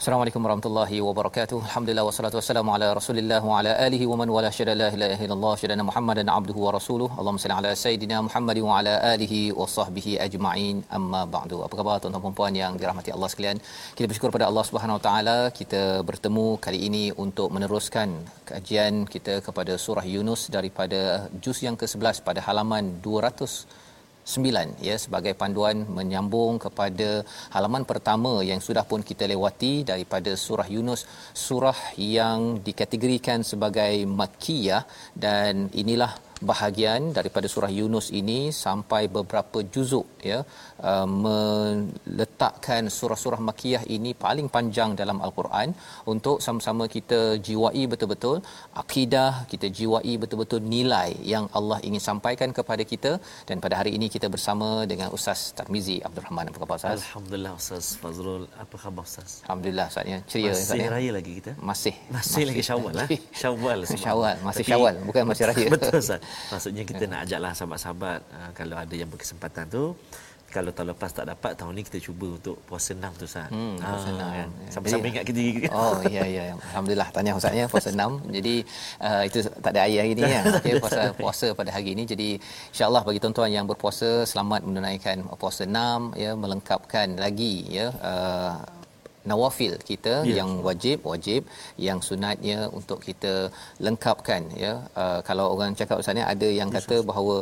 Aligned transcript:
Assalamualaikum 0.00 0.44
warahmatullahi 0.44 0.98
wabarakatuh. 1.06 1.56
Alhamdulillah 1.68 2.04
wassalatu 2.08 2.36
wassalamu 2.38 2.70
ala 2.74 2.86
Rasulillah 2.98 3.40
wa 3.48 3.56
ala 3.58 3.72
alihi 3.86 4.06
wa 4.10 4.16
man 4.20 4.28
wala 4.34 4.50
syada 4.58 4.74
la 4.82 4.86
ilaha 4.96 5.24
illallah 5.26 5.52
syada 5.62 5.84
Muhammadan 5.88 6.28
abduhu 6.36 6.60
wa 6.66 6.70
rasuluh. 6.76 7.08
Allahumma 7.18 7.42
salli 7.42 7.56
ala 7.58 7.72
sayidina 7.82 8.16
Muhammad 8.28 8.58
wa 8.66 8.78
ala 8.78 8.94
alihi 9.10 9.40
wa 9.58 9.66
sahbihi 9.74 10.12
ajma'in. 10.26 10.78
Amma 10.98 11.20
ba'du. 11.34 11.58
Apa 11.66 11.74
khabar 11.80 11.96
tuan-tuan 12.04 12.24
dan 12.28 12.36
puan 12.38 12.56
yang 12.62 12.72
dirahmati 12.80 13.12
Allah 13.16 13.28
sekalian? 13.32 13.60
Kita 13.98 14.08
bersyukur 14.12 14.32
pada 14.36 14.48
Allah 14.50 14.64
Subhanahu 14.70 14.96
wa 14.98 15.04
taala 15.08 15.36
kita 15.60 15.82
bertemu 16.12 16.46
kali 16.64 16.80
ini 16.88 17.04
untuk 17.26 17.52
meneruskan 17.56 18.08
kajian 18.52 19.04
kita 19.16 19.36
kepada 19.48 19.76
surah 19.84 20.06
Yunus 20.14 20.48
daripada 20.56 21.28
juz 21.44 21.60
yang 21.66 21.76
ke-11 21.82 22.24
pada 22.30 22.40
halaman 22.48 22.88
200 23.04 23.79
9 24.34 24.78
ya 24.88 24.94
sebagai 25.04 25.34
panduan 25.40 25.76
menyambung 25.98 26.62
kepada 26.64 27.26
halaman 27.54 27.82
pertama 27.90 28.32
yang 28.50 28.60
sudah 28.66 28.84
pun 28.90 29.02
kita 29.10 29.26
lewati 29.32 29.82
daripada 29.90 30.30
surah 30.46 30.68
Yunus 30.74 31.02
surah 31.34 31.78
yang 31.98 32.62
dikategorikan 32.66 33.42
sebagai 33.50 34.06
makkiyah. 34.06 34.82
Dan 35.10 35.66
inilah 35.82 36.29
bahagian 36.50 37.00
daripada 37.18 37.46
surah 37.54 37.72
Yunus 37.78 38.06
ini 38.20 38.38
sampai 38.64 39.02
beberapa 39.16 39.58
juzuk 39.74 40.06
ya 40.30 40.38
uh, 40.90 41.06
meletakkan 41.24 42.82
surah-surah 42.98 43.40
makkiyah 43.48 43.82
ini 43.96 44.12
paling 44.24 44.48
panjang 44.56 44.92
dalam 45.00 45.20
al-Quran 45.26 45.68
untuk 46.14 46.36
sama-sama 46.46 46.86
kita 46.96 47.20
jiwai 47.48 47.84
betul-betul 47.92 48.36
akidah 48.82 49.32
kita 49.52 49.66
jiwai 49.78 50.14
betul-betul 50.22 50.60
nilai 50.74 51.10
yang 51.32 51.44
Allah 51.58 51.78
ingin 51.88 52.02
sampaikan 52.08 52.50
kepada 52.58 52.82
kita. 52.92 53.12
Dan 53.48 53.56
pada 53.64 53.74
hari 53.80 53.90
ini 53.96 54.06
kita 54.14 54.26
bersama 54.34 54.68
dengan 54.92 55.08
Ustaz 55.16 55.40
Tarmizi 55.58 55.96
Abdul 56.06 56.24
Rahman. 56.26 56.46
Apa 56.50 56.58
khabar 56.62 56.76
Ustaz? 56.80 56.96
Alhamdulillah 57.00 57.52
Ustaz 57.60 57.86
Fazrul. 58.02 58.44
Apa 58.64 58.76
khabar 58.82 59.04
Ustaz? 59.10 59.30
Alhamdulillah 59.44 59.86
Ustaz 59.92 60.12
ya. 60.12 60.18
Ceria 60.30 60.50
Masih 60.52 60.64
Ustaz 60.64 60.80
ya? 60.84 60.88
raya 60.96 61.10
lagi 61.18 61.32
kita? 61.38 61.52
Masih. 61.70 61.94
Masih, 62.16 62.42
lagi 62.50 62.62
Syawal 62.70 62.92
lah. 63.00 63.06
Syawal. 63.42 63.78
Syawal 64.04 64.36
masih 64.48 64.64
Tapi- 64.64 64.70
Syawal 64.72 64.94
bukan 65.08 65.22
masih 65.30 65.44
raya. 65.50 65.66
Betul 65.74 65.94
Ustaz. 66.04 66.20
Maksudnya 66.48 66.82
kita 66.82 67.04
nak 67.06 67.20
ajaklah 67.24 67.52
sahabat-sahabat 67.52 68.20
uh, 68.30 68.50
kalau 68.52 68.76
ada 68.76 68.94
yang 68.94 69.08
berkesempatan 69.08 69.64
tu 69.68 69.94
kalau 70.50 70.74
tahun 70.74 70.90
lepas 70.90 71.14
tak 71.14 71.30
dapat 71.30 71.54
tahun 71.54 71.78
ni 71.78 71.86
kita 71.86 72.02
cuba 72.02 72.26
untuk 72.34 72.58
puasa 72.66 72.90
enam 72.90 73.14
tu 73.14 73.22
Ustaz. 73.22 73.46
Hmm, 73.54 73.78
puasa 73.78 74.10
Ah, 74.10 74.14
enam, 74.18 74.30
kan. 74.34 74.48
Sama-sama 74.66 74.98
Jadi- 74.98 75.10
ingat 75.14 75.24
kita. 75.30 75.40
Oh 75.70 75.94
ya 76.10 76.24
ya 76.26 76.42
ya. 76.50 76.54
alhamdulillah 76.74 77.08
tahniah 77.14 77.34
ustaz 77.38 77.54
ya 77.54 77.66
puasa 77.70 77.88
6. 77.94 78.34
Jadi 78.34 78.54
uh, 78.98 79.22
itu 79.22 79.38
tak 79.46 79.70
ada 79.70 79.80
air 79.86 79.98
hari 80.02 80.12
ni 80.18 80.22
ya. 80.26 80.42
Okey 80.58 80.74
puasa 80.82 81.00
puasa 81.14 81.46
pada 81.54 81.70
hari 81.70 81.94
ini. 81.94 82.02
Jadi 82.02 82.28
insyaallah 82.74 83.02
bagi 83.06 83.22
tuan-tuan 83.22 83.46
yang 83.54 83.62
berpuasa 83.62 84.26
selamat 84.26 84.66
menunaikan 84.66 85.22
puasa 85.38 85.62
6 85.70 86.18
ya 86.18 86.34
melengkapkan 86.34 87.14
lagi 87.14 87.70
ya 87.70 87.94
uh, 88.02 88.58
nawafil 89.28 89.74
kita 89.90 90.14
yeah. 90.24 90.36
yang 90.40 90.50
wajib 90.66 91.04
wajib 91.12 91.42
yang 91.86 91.98
sunatnya 92.08 92.58
untuk 92.78 92.98
kita 93.08 93.34
lengkapkan 93.86 94.42
ya. 94.64 94.72
Uh, 95.02 95.20
kalau 95.28 95.46
orang 95.54 95.76
cakap 95.80 96.00
ustaz 96.00 96.16
ni 96.18 96.24
ada 96.24 96.48
yang 96.60 96.70
kata 96.76 96.96
bahawa 97.10 97.36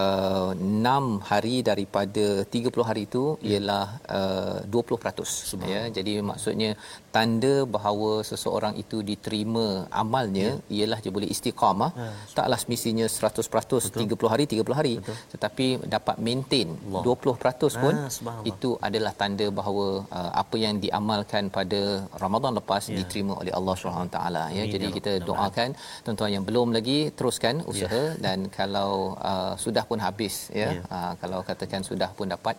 uh, 0.00 0.50
6 0.54 1.30
hari 1.30 1.56
daripada 1.70 2.26
30 2.42 2.88
hari 2.88 3.02
itu 3.08 3.24
ialah 3.50 3.86
uh, 4.18 4.58
20% 4.66 5.74
ya. 5.74 5.82
Jadi 5.96 6.14
maksudnya 6.30 6.70
tanda 7.16 7.54
bahawa 7.74 8.10
seseorang 8.30 8.74
itu 8.82 8.98
diterima 9.10 9.66
amalnya 10.02 10.48
yeah. 10.58 10.74
ialah 10.76 10.98
dia 11.04 11.12
boleh 11.16 11.28
istiqamah 11.34 11.90
Ya. 12.00 12.10
taklah 12.38 12.58
semestinya 12.62 13.06
100% 13.14 13.46
Betul. 13.86 14.02
30 14.06 14.32
hari 14.32 14.44
30 14.52 14.78
hari 14.80 14.94
Betul. 15.00 15.16
tetapi 15.32 15.66
dapat 15.94 16.16
maintain 16.26 16.68
Allah. 16.86 17.02
20% 17.06 17.82
pun 17.82 17.94
Ah, 18.00 18.10
subhanallah. 18.16 18.50
itu 18.52 18.70
adalah 18.88 19.12
tanda 19.22 19.46
bahawa 19.58 19.86
uh, 20.18 20.30
apa 20.42 20.56
yang 20.64 20.76
diamalkan 20.84 21.44
pada 21.58 21.80
Ramadan 22.22 22.52
lepas 22.60 22.82
Ya. 22.90 22.96
diterima 23.00 23.34
oleh 23.42 23.52
Allah 23.58 23.74
Subhanahu 23.80 24.12
taala 24.16 24.42
ya 24.56 24.62
Amin, 24.64 24.72
jadi 24.74 24.86
ya 24.88 24.94
kita 24.98 25.12
doakan 25.28 25.68
tuan-tuan 26.04 26.30
yang 26.36 26.44
belum 26.48 26.68
lagi 26.76 26.98
teruskan 27.18 27.54
usaha 27.72 28.02
ya. 28.06 28.18
dan 28.24 28.38
kalau 28.58 28.90
uh, 29.30 29.52
sudah 29.64 29.84
pun 29.90 29.98
habis 30.06 30.36
ya, 30.52 30.68
Ya. 30.70 30.82
Uh, 30.96 31.12
kalau 31.20 31.38
katakan 31.42 31.82
sudah 31.82 32.10
pun 32.18 32.26
dapat 32.28 32.54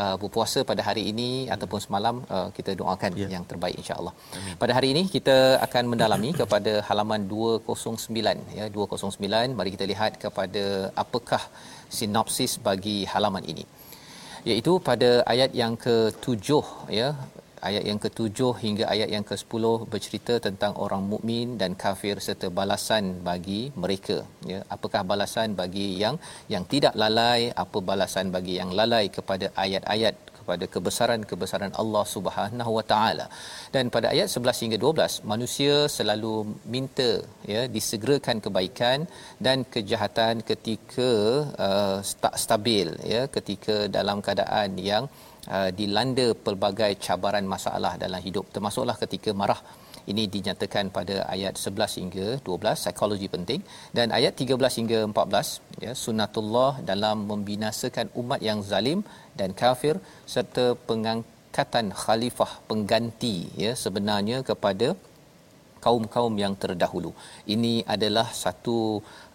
uh, 0.00 0.14
berpuasa 0.20 0.60
pada 0.70 0.82
hari 0.84 1.02
ini 1.12 1.30
ataupun 1.48 1.80
semalam 1.80 2.16
uh, 2.36 2.48
kita 2.56 2.72
doakan 2.80 3.12
Ya. 3.22 3.28
yang 3.34 3.44
terbaik 3.50 3.78
insya-Allah. 3.94 4.56
Pada 4.62 4.72
hari 4.76 4.88
ini 4.94 5.02
kita 5.14 5.36
akan 5.66 5.84
mendalami 5.92 6.30
kepada 6.40 6.72
halaman 6.88 7.22
209 7.34 8.58
ya 8.58 8.66
209 8.76 9.58
mari 9.58 9.70
kita 9.76 9.86
lihat 9.92 10.12
kepada 10.24 10.64
apakah 11.04 11.42
sinopsis 11.98 12.54
bagi 12.68 12.98
halaman 13.12 13.46
ini. 13.52 13.64
Iaitu 14.50 14.72
pada 14.88 15.10
ayat 15.32 15.50
yang 15.60 15.74
ke-7 15.84 16.48
ya 16.98 17.08
ayat 17.68 17.84
yang 17.88 17.98
ke-7 18.04 18.48
hingga 18.64 18.84
ayat 18.94 19.08
yang 19.14 19.24
ke-10 19.30 19.64
bercerita 19.92 20.34
tentang 20.46 20.72
orang 20.84 21.02
mukmin 21.12 21.56
dan 21.60 21.72
kafir 21.82 22.16
serta 22.26 22.48
balasan 22.58 23.04
bagi 23.28 23.60
mereka 23.82 24.16
ya. 24.52 24.60
Apakah 24.74 25.02
balasan 25.12 25.56
bagi 25.60 25.86
yang 26.02 26.18
yang 26.54 26.66
tidak 26.72 26.94
lalai? 27.02 27.40
Apa 27.64 27.80
balasan 27.90 28.28
bagi 28.36 28.56
yang 28.60 28.72
lalai 28.80 29.04
kepada 29.16 29.48
ayat-ayat 29.64 30.14
kepada 30.44 30.64
kebesaran-kebesaran 30.74 31.72
Allah 31.82 32.04
Subhanahu 32.14 32.72
Wa 32.78 32.84
Taala. 32.92 33.26
Dan 33.74 33.90
pada 33.94 34.06
ayat 34.14 34.28
11 34.36 34.62
hingga 34.64 34.78
12 34.84 35.20
manusia 35.32 35.74
selalu 35.96 36.34
minta 36.74 37.10
ya 37.52 37.62
disegerakan 37.76 38.38
kebaikan 38.46 38.98
dan 39.46 39.64
kejahatan 39.74 40.44
ketika 40.50 41.10
uh, 41.66 41.96
tak 42.24 42.34
stabil 42.44 42.90
ya 43.14 43.22
ketika 43.36 43.76
dalam 43.98 44.18
keadaan 44.26 44.70
yang 44.90 45.04
uh, 45.54 45.70
dilanda 45.78 46.28
pelbagai 46.46 46.92
cabaran 47.06 47.48
masalah 47.54 47.94
dalam 48.04 48.20
hidup 48.26 48.46
termasuklah 48.54 48.96
ketika 49.04 49.32
marah 49.42 49.60
ini 50.12 50.24
dinyatakan 50.34 50.86
pada 50.96 51.16
ayat 51.34 51.54
11 51.60 51.98
hingga 52.00 52.26
12 52.48 52.82
psikologi 52.82 53.28
penting 53.34 53.60
dan 53.96 54.08
ayat 54.18 54.34
13 54.44 54.78
hingga 54.80 54.98
14 55.08 55.84
ya 55.84 55.92
sunnatullah 56.04 56.72
dalam 56.90 57.24
membinasakan 57.30 58.08
umat 58.20 58.40
yang 58.48 58.60
zalim 58.70 59.00
dan 59.40 59.52
kafir 59.62 59.96
serta 60.34 60.66
pengangkatan 60.88 61.88
khalifah 62.02 62.52
pengganti 62.70 63.36
ya 63.64 63.72
sebenarnya 63.84 64.38
kepada 64.50 64.88
kaum-kaum 65.84 66.34
yang 66.42 66.54
terdahulu. 66.62 67.10
Ini 67.54 67.72
adalah 67.94 68.26
satu 68.42 68.78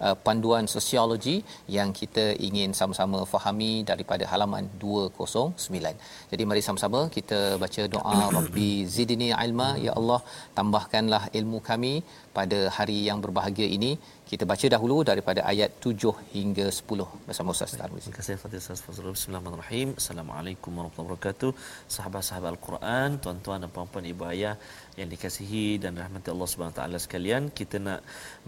uh, 0.06 0.16
panduan 0.26 0.66
sosiologi 0.76 1.36
yang 1.78 1.90
kita 2.00 2.26
ingin 2.48 2.72
sama-sama 2.80 3.20
fahami 3.34 3.72
daripada 3.92 4.26
halaman 4.32 4.68
209. 4.84 5.94
Jadi 6.32 6.44
mari 6.52 6.64
sama-sama 6.68 7.02
kita 7.18 7.40
baca 7.64 7.84
doa 7.96 8.18
Rabbi 8.38 8.70
zidni 8.96 9.30
ilma 9.46 9.70
ya 9.88 9.94
Allah 10.00 10.22
tambahkanlah 10.60 11.24
ilmu 11.42 11.60
kami 11.72 11.94
pada 12.38 12.62
hari 12.78 13.00
yang 13.10 13.22
berbahagia 13.26 13.70
ini. 13.78 13.94
Kita 14.32 14.46
baca 14.50 14.68
dahulu 14.74 14.96
daripada 15.10 15.42
ayat 15.52 15.70
7 15.84 16.12
hingga 16.34 16.66
10 16.80 17.06
bersama 17.28 17.54
Ustaz 17.56 17.72
Tarmizi. 17.80 18.04
Terima 18.06 18.18
kasih 18.18 18.36
Fatih 18.42 18.60
Ustaz 18.62 18.82
Fazrul. 18.86 19.16
Bismillahirrahmanirrahim. 19.18 19.90
Assalamualaikum 20.02 20.72
warahmatullahi 20.78 21.10
wabarakatuh. 21.10 21.52
Sahabat-sahabat 21.96 22.50
Al-Quran, 22.54 23.18
tuan-tuan 23.24 23.64
dan 23.64 23.72
puan-puan 23.78 24.06
ibu 24.12 24.26
ayah 24.34 24.54
yang 25.00 25.10
dikasihi 25.14 25.66
dan 25.84 25.98
rahmati 26.02 26.30
Allah 26.34 26.40
Allah 26.40 26.52
Subhanahu 26.56 26.78
taala 26.80 26.98
sekalian 27.06 27.44
kita 27.58 27.78
nak 27.88 28.00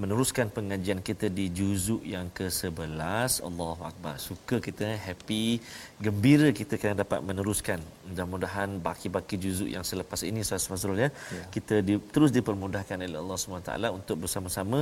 meneruskan 0.02 0.48
pengajian 0.58 1.00
kita 1.10 1.28
di 1.40 1.41
juzuk 1.58 2.02
yang 2.14 2.28
ke-11 2.38 3.42
Allahu 3.48 3.82
akbar. 3.90 4.16
Suka 4.30 4.58
kita 4.68 4.88
happy 5.06 5.46
gembira 6.06 6.50
kita 6.60 6.80
akan 6.80 7.02
dapat 7.04 7.20
meneruskan. 7.30 7.80
Mudah-mudahan 8.10 8.70
baki-baki 8.88 9.36
juzuk 9.44 9.70
yang 9.76 9.86
selepas 9.92 10.22
ini 10.30 10.46
Ustaz 10.46 10.70
Fazrul 10.72 11.02
ya, 11.06 11.10
ya. 11.10 11.44
kita 11.56 11.78
di, 11.88 11.96
terus 12.16 12.32
dipermudahkan 12.38 12.98
oleh 13.08 13.20
Allah 13.24 13.38
Subhanahu 13.42 13.70
taala 13.70 13.88
untuk 14.00 14.18
bersama-sama. 14.26 14.82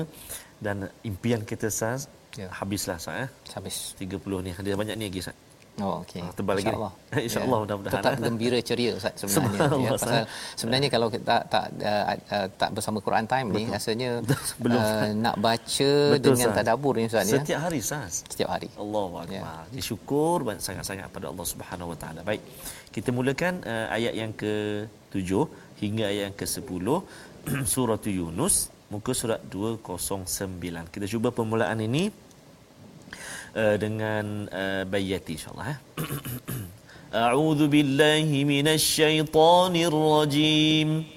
Dan 0.66 0.90
impian 1.10 1.44
kita 1.52 1.72
Ustaz 1.76 2.12
ya. 2.42 2.50
habislah 2.60 2.98
Ustaz 3.02 3.22
ya. 3.22 3.28
Habis. 3.56 3.78
30 4.02 4.46
ni. 4.48 4.52
Ada 4.60 4.80
banyak 4.84 4.98
ni 5.00 5.06
lagi 5.10 5.22
Ustaz 5.26 5.49
Oh 5.80 6.04
okey. 6.04 6.22
Ah, 6.22 6.32
tebal 6.36 6.54
lagi. 6.60 6.68
Insya-Allah. 6.68 6.92
Insya-Allah 7.28 7.58
ya. 7.58 7.64
mudah-mudahan. 7.64 7.96
Tetap 8.00 8.14
gembira 8.20 8.58
ceria 8.60 8.92
Ustaz 9.00 9.14
sebenarnya. 9.16 9.60
ya, 9.80 9.90
pasal 9.96 10.24
sebenarnya 10.60 10.90
kalau 10.92 11.08
kita 11.08 11.24
tak 11.26 11.44
tak 11.48 11.66
uh, 11.84 12.06
uh, 12.36 12.48
tak 12.60 12.70
bersama 12.76 12.98
Quran 13.00 13.26
time 13.26 13.48
Betul. 13.50 13.58
ni 13.60 13.64
rasanya 13.72 14.10
Belum. 14.64 14.82
Uh, 14.82 15.10
nak 15.16 15.36
baca 15.40 15.92
Betul, 16.16 16.32
dengan 16.36 16.50
tadabbur 16.56 16.94
ni 17.00 17.06
Ustaz 17.08 17.26
ya. 17.32 17.40
Setiap 17.40 17.60
hari 17.66 17.78
Ustaz. 17.80 18.12
Setiap 18.28 18.50
hari. 18.52 18.68
Allahu 18.76 19.24
akbar. 19.24 19.66
Ya. 19.66 19.74
Disyukur 19.74 20.44
banyak 20.48 20.64
sangat-sangat 20.64 21.08
pada 21.16 21.32
Allah 21.32 21.46
Subhanahu 21.48 21.92
Wa 21.94 21.98
Taala. 22.02 22.22
Baik. 22.28 22.44
Kita 22.90 23.10
mulakan 23.16 23.64
uh, 23.64 23.88
ayat 23.94 24.14
yang 24.18 24.32
ke-7 24.36 25.30
hingga 25.80 26.04
ayat 26.12 26.24
yang 26.34 26.38
ke-10 26.38 26.86
surah 27.74 28.00
Yunus 28.04 28.56
muka 28.90 29.14
surat 29.14 29.40
209. 29.54 30.94
Kita 30.94 31.06
cuba 31.06 31.30
permulaan 31.30 31.80
ini 31.80 32.10
uh, 33.56 33.76
dengan 33.78 34.50
uh, 34.50 34.84
bayati 34.86 35.38
insyaallah 35.38 35.68
eh. 35.74 35.80
A'udzu 37.10 37.66
billahi 37.66 38.46
minasy 38.46 39.02
syaithanir 39.02 39.90
rajim. 39.90 41.10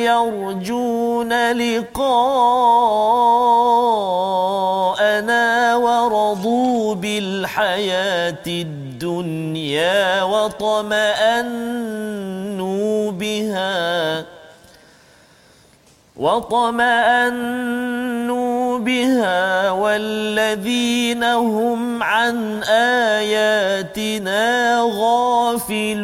Yarjuna 0.00 1.52
liqa'ana 1.52 1.92
wa 5.76 6.08
radu 6.08 6.96
bil 6.96 7.44
hayatid 7.44 8.96
dunya 8.96 10.24
wa 10.24 10.48
tama'annu 10.48 11.92
biha 13.12 14.24
وطمأنوا 16.16 17.78
بها 18.78 19.70
والذين 19.70 21.24
هم 21.24 22.02
عن 22.02 22.62
آياتنا 22.68 24.42
غافلون 24.82 26.02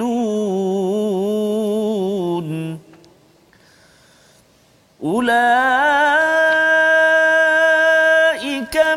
أولئك 5.05 5.49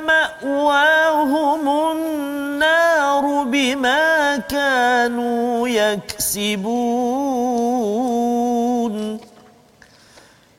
مأواهم 0.08 1.70
النار 1.92 3.44
بما 3.44 4.38
كانوا 4.38 5.68
يكسبون 5.68 7.11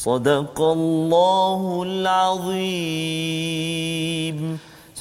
صدق 0.00 0.60
الله 0.60 1.82
العظيم 1.86 2.58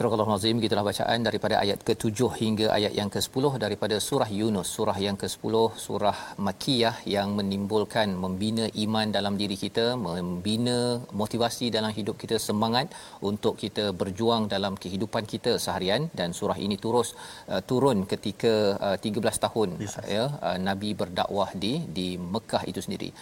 Surah 0.00 0.16
Al-Azim 0.24 0.56
gitulah 0.64 0.84
bacaan 0.88 1.20
daripada 1.26 1.54
ayat 1.62 1.78
ke-7 1.86 2.28
hingga 2.40 2.66
ayat 2.76 2.92
yang 2.98 3.10
ke-10 3.14 3.44
daripada 3.64 3.96
surah 4.06 4.28
Yunus. 4.36 4.68
Surah 4.76 4.96
yang 5.06 5.16
ke-10 5.22 5.54
surah 5.86 6.18
Makkiyah 6.46 6.94
yang 7.14 7.28
menimbulkan 7.38 8.08
membina 8.22 8.64
iman 8.84 9.06
dalam 9.16 9.34
diri 9.40 9.56
kita 9.64 9.84
membina 10.04 10.78
motivasi 11.22 11.66
dalam 11.76 11.92
hidup 11.98 12.16
kita 12.22 12.36
semangat 12.46 12.86
untuk 13.30 13.60
kita 13.62 13.84
berjuang 14.02 14.48
dalam 14.54 14.72
kehidupan 14.84 15.28
kita 15.32 15.52
seharian. 15.64 16.08
Dan 16.20 16.32
surah 16.38 16.56
ini 16.66 16.78
terus 16.84 17.10
uh, 17.52 17.60
turun 17.72 18.08
ketika 18.12 18.54
uh, 18.94 18.96
13 18.96 19.44
tahun 19.44 19.68
yes, 19.84 19.98
ya 20.16 20.24
uh, 20.46 20.56
nabi 20.68 20.96
berdakwah 21.02 21.50
di 21.64 21.74
di 21.98 22.08
Mekah 22.16 22.64
itu 22.72 22.80
sendiri. 22.86 23.12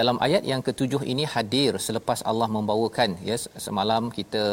Dalam 0.00 0.20
ayat 0.28 0.44
yang 0.52 0.60
ke-7 0.68 1.00
ini 1.14 1.24
hadir 1.36 1.80
selepas 1.88 2.20
Allah 2.30 2.50
membawakan 2.58 3.16
ya 3.30 3.40
semalam 3.68 4.12
kita 4.20 4.44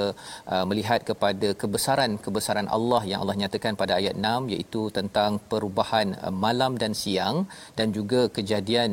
uh, 0.48 0.66
melihat 0.72 1.04
kepada 1.12 1.52
kebesaran-kebesaran 1.74 2.68
Allah 2.78 3.02
yang 3.10 3.20
Allah 3.24 3.38
nyatakan 3.42 3.74
pada 3.82 3.94
ayat 4.00 4.16
6 4.32 4.54
iaitu 4.54 4.82
tentang 4.98 5.32
perubahan 5.52 6.08
uh, 6.26 6.34
malam 6.46 6.72
dan 6.82 6.92
siang 7.02 7.38
dan 7.78 7.88
juga 7.98 8.22
kejadian 8.36 8.90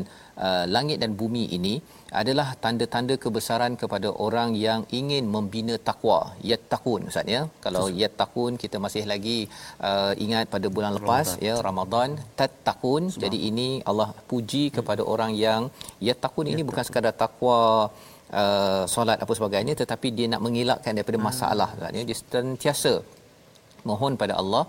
uh, 0.47 0.65
langit 0.75 0.99
dan 1.03 1.13
bumi 1.21 1.45
ini 1.57 1.75
adalah 2.21 2.47
tanda-tanda 2.63 3.15
kebesaran 3.25 3.73
kepada 3.83 4.09
orang 4.27 4.51
yang 4.67 4.81
ingin 5.01 5.25
membina 5.35 5.75
takwa 5.89 6.21
yattaqun 6.51 7.03
ustaz 7.11 7.29
ya. 7.35 7.43
Kalau 7.65 7.85
yattaqun 8.03 8.53
kita 8.63 8.77
masih 8.85 9.05
lagi 9.13 9.39
uh, 9.89 10.13
ingat 10.25 10.47
pada 10.55 10.67
bulan 10.77 10.93
lepas 10.99 11.27
Ramadan. 11.29 11.47
ya 11.49 11.55
Ramadan 11.69 12.11
tattaqun. 12.41 13.03
Jadi 13.25 13.41
ini 13.51 13.69
Allah 13.93 14.09
puji 14.33 14.65
kepada 14.79 15.05
orang 15.13 15.35
yang 15.47 15.63
yattaqun 16.09 16.49
ini 16.55 16.65
bukan 16.71 16.87
sekadar 16.89 17.15
takwa 17.25 17.61
uh, 18.43 18.85
solat 18.95 19.19
apa 19.25 19.33
sebagainya 19.39 19.75
tetapi 19.83 20.09
dia 20.19 20.27
nak 20.33 20.45
mengelakkan 20.47 20.93
daripada 20.99 21.19
hmm. 21.21 21.27
masalah 21.31 21.71
kan 21.81 21.99
ya 21.99 22.05
dia 22.11 22.19
sentiasa 22.21 22.95
mohon 23.89 24.15
pada 24.23 24.35
Allah 24.41 24.63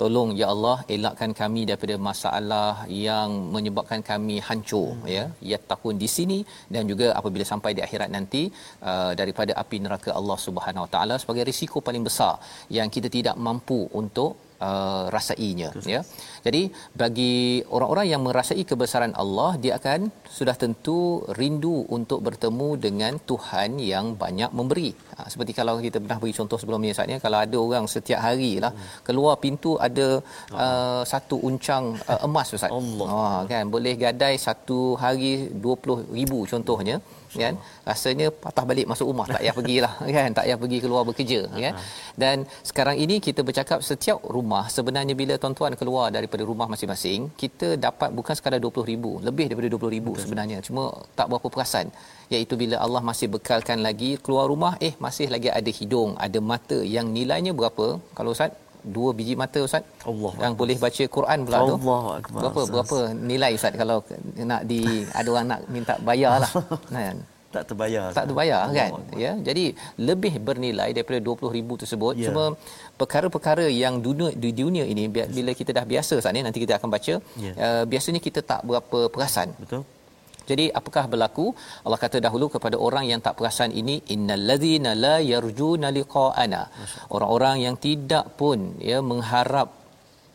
tolong 0.00 0.30
ya 0.40 0.46
Allah 0.54 0.76
elakkan 0.94 1.30
kami 1.40 1.62
daripada 1.68 1.94
masalah 2.08 2.72
yang 3.06 3.30
menyebabkan 3.54 4.00
kami 4.10 4.36
hancur 4.48 4.88
hmm. 4.94 5.06
ya 5.14 5.24
ya 5.50 5.58
takun 5.70 5.96
di 6.02 6.08
sini 6.16 6.38
dan 6.74 6.84
juga 6.90 7.08
apabila 7.20 7.46
sampai 7.52 7.72
di 7.78 7.82
akhirat 7.86 8.10
nanti 8.16 8.42
uh, 8.90 9.12
daripada 9.20 9.54
api 9.62 9.78
neraka 9.86 10.12
Allah 10.20 10.38
Subhanahu 10.46 10.84
Wa 10.86 10.90
Taala 10.96 11.16
sebagai 11.22 11.46
risiko 11.52 11.80
paling 11.88 12.04
besar 12.10 12.34
yang 12.78 12.90
kita 12.96 13.10
tidak 13.16 13.38
mampu 13.48 13.80
untuk 14.02 14.47
uh, 14.66 15.04
rasainya 15.14 15.70
Betul. 15.74 15.92
ya. 15.94 16.00
Jadi 16.46 16.62
bagi 17.00 17.34
orang-orang 17.76 18.06
yang 18.12 18.22
merasai 18.26 18.62
kebesaran 18.70 19.14
Allah 19.22 19.50
dia 19.62 19.72
akan 19.78 20.00
sudah 20.38 20.54
tentu 20.62 20.98
rindu 21.38 21.76
untuk 21.96 22.20
bertemu 22.26 22.68
dengan 22.86 23.12
Tuhan 23.30 23.70
yang 23.92 24.06
banyak 24.22 24.50
memberi. 24.58 24.90
Ha, 25.16 25.26
seperti 25.32 25.52
kalau 25.58 25.74
kita 25.86 25.98
pernah 26.02 26.18
beri 26.22 26.34
contoh 26.38 26.58
sebelum 26.62 26.82
ni 26.86 26.94
saatnya 26.98 27.18
kalau 27.26 27.38
ada 27.44 27.56
orang 27.66 27.86
setiap 27.94 28.20
hari 28.26 28.52
lah 28.64 28.72
hmm. 28.74 29.02
keluar 29.06 29.34
pintu 29.44 29.72
ada 29.88 30.08
uh, 30.64 31.02
satu 31.12 31.38
uncang 31.50 31.84
uh, 32.12 32.20
emas 32.28 32.54
ustaz. 32.56 32.70
Allah. 32.80 33.08
Ha, 33.14 33.46
kan? 33.52 33.64
Boleh 33.76 33.94
gadai 34.04 34.34
satu 34.48 34.80
hari 35.02 35.50
20000 35.68 36.52
contohnya 36.54 36.98
kan? 37.34 37.54
Rasanya 37.88 38.26
patah 38.44 38.64
balik 38.70 38.86
masuk 38.90 39.06
rumah. 39.10 39.26
Tak 39.30 39.40
payah 39.42 39.54
pergilah 39.58 39.94
kan? 40.16 40.28
Tak 40.36 40.44
payah 40.46 40.58
pergi 40.62 40.78
keluar 40.84 41.02
bekerja 41.08 41.40
kan? 41.64 41.74
dan 42.22 42.36
sekarang 42.68 42.96
ini 43.04 43.16
kita 43.26 43.40
bercakap 43.46 43.78
setiap 43.88 44.18
rumah 44.36 44.64
sebenarnya 44.76 45.14
bila 45.14 45.34
tuan-tuan 45.42 45.74
keluar 45.80 46.06
daripada 46.16 46.42
rumah 46.50 46.66
masing-masing 46.72 47.30
kita 47.42 47.68
dapat 47.86 48.10
bukan 48.18 48.34
sekadar 48.38 48.60
20000 48.62 49.26
lebih 49.28 49.46
daripada 49.50 49.68
20000 49.74 50.02
Betul. 50.04 50.22
sebenarnya. 50.24 50.58
Cuma 50.66 50.84
tak 51.18 51.26
berapa 51.30 51.48
perasan 51.54 51.86
iaitu 52.34 52.54
bila 52.62 52.76
Allah 52.84 53.02
masih 53.10 53.28
bekalkan 53.34 53.80
lagi 53.86 54.10
keluar 54.24 54.46
rumah 54.52 54.72
eh 54.88 54.92
masih 55.04 55.26
lagi 55.34 55.48
ada 55.58 55.70
hidung 55.78 56.10
ada 56.26 56.38
mata 56.52 56.78
yang 56.96 57.08
nilainya 57.16 57.52
berapa? 57.60 57.86
Kalau 58.16 58.32
ustaz 58.36 58.52
dua 58.82 59.10
biji 59.10 59.34
mata 59.34 59.58
ustaz 59.58 59.82
Allah 60.02 60.32
yang 60.38 60.54
boleh 60.54 60.76
baca 60.76 61.04
Quran 61.08 61.38
pula 61.42 61.58
tu 61.60 61.74
Allahu 61.76 62.08
akbar. 62.14 62.40
berapa 62.40 62.60
Ustaz. 62.60 62.72
berapa 62.72 62.96
nilai 63.14 63.50
ustaz 63.52 63.72
kalau 63.74 63.98
nak 64.42 64.62
di 64.64 64.80
ada 65.10 65.28
orang 65.28 65.46
nak 65.48 65.60
minta 65.68 65.94
bayar 66.00 66.38
lah 66.38 66.52
kan 66.92 67.16
tak 67.48 67.64
terbayar. 67.64 68.12
tak 68.12 68.28
terbayar 68.28 68.68
kan 68.68 68.90
Allah. 68.92 69.16
ya 69.16 69.32
jadi 69.40 69.72
lebih 69.98 70.36
bernilai 70.38 70.92
daripada 70.92 71.16
20000 71.18 71.80
tersebut 71.80 72.12
Ya. 72.14 72.28
cuma 72.28 72.44
perkara-perkara 72.94 73.64
yang 73.66 73.98
dunia 73.98 74.30
di 74.34 74.52
dunia 74.52 74.84
ini 74.84 75.08
bi- 75.08 75.24
bila 75.28 75.52
kita 75.52 75.72
dah 75.72 75.84
biasa 75.84 76.20
saat 76.20 76.32
ni 76.32 76.42
nanti 76.42 76.60
kita 76.60 76.76
akan 76.76 76.88
baca 76.88 77.14
Ya. 77.38 77.52
uh, 77.56 77.84
biasanya 77.84 78.20
kita 78.20 78.40
tak 78.42 78.60
berapa 78.62 79.08
perasan 79.08 79.56
Betul? 79.56 79.80
Jadi 80.50 80.64
apakah 80.78 81.04
berlaku? 81.12 81.46
Allah 81.84 82.00
kata 82.04 82.18
dahulu 82.26 82.46
kepada 82.54 82.76
orang 82.86 83.04
yang 83.10 83.20
tak 83.26 83.36
perasan 83.38 83.70
ini 83.80 83.96
innallazina 84.14 84.92
la 85.04 85.16
yarjuna 85.32 85.88
liqa'ana. 85.98 86.62
Orang-orang 87.16 87.56
yang 87.66 87.76
tidak 87.86 88.24
pun 88.40 88.80
ya 88.90 89.00
mengharap 89.10 89.68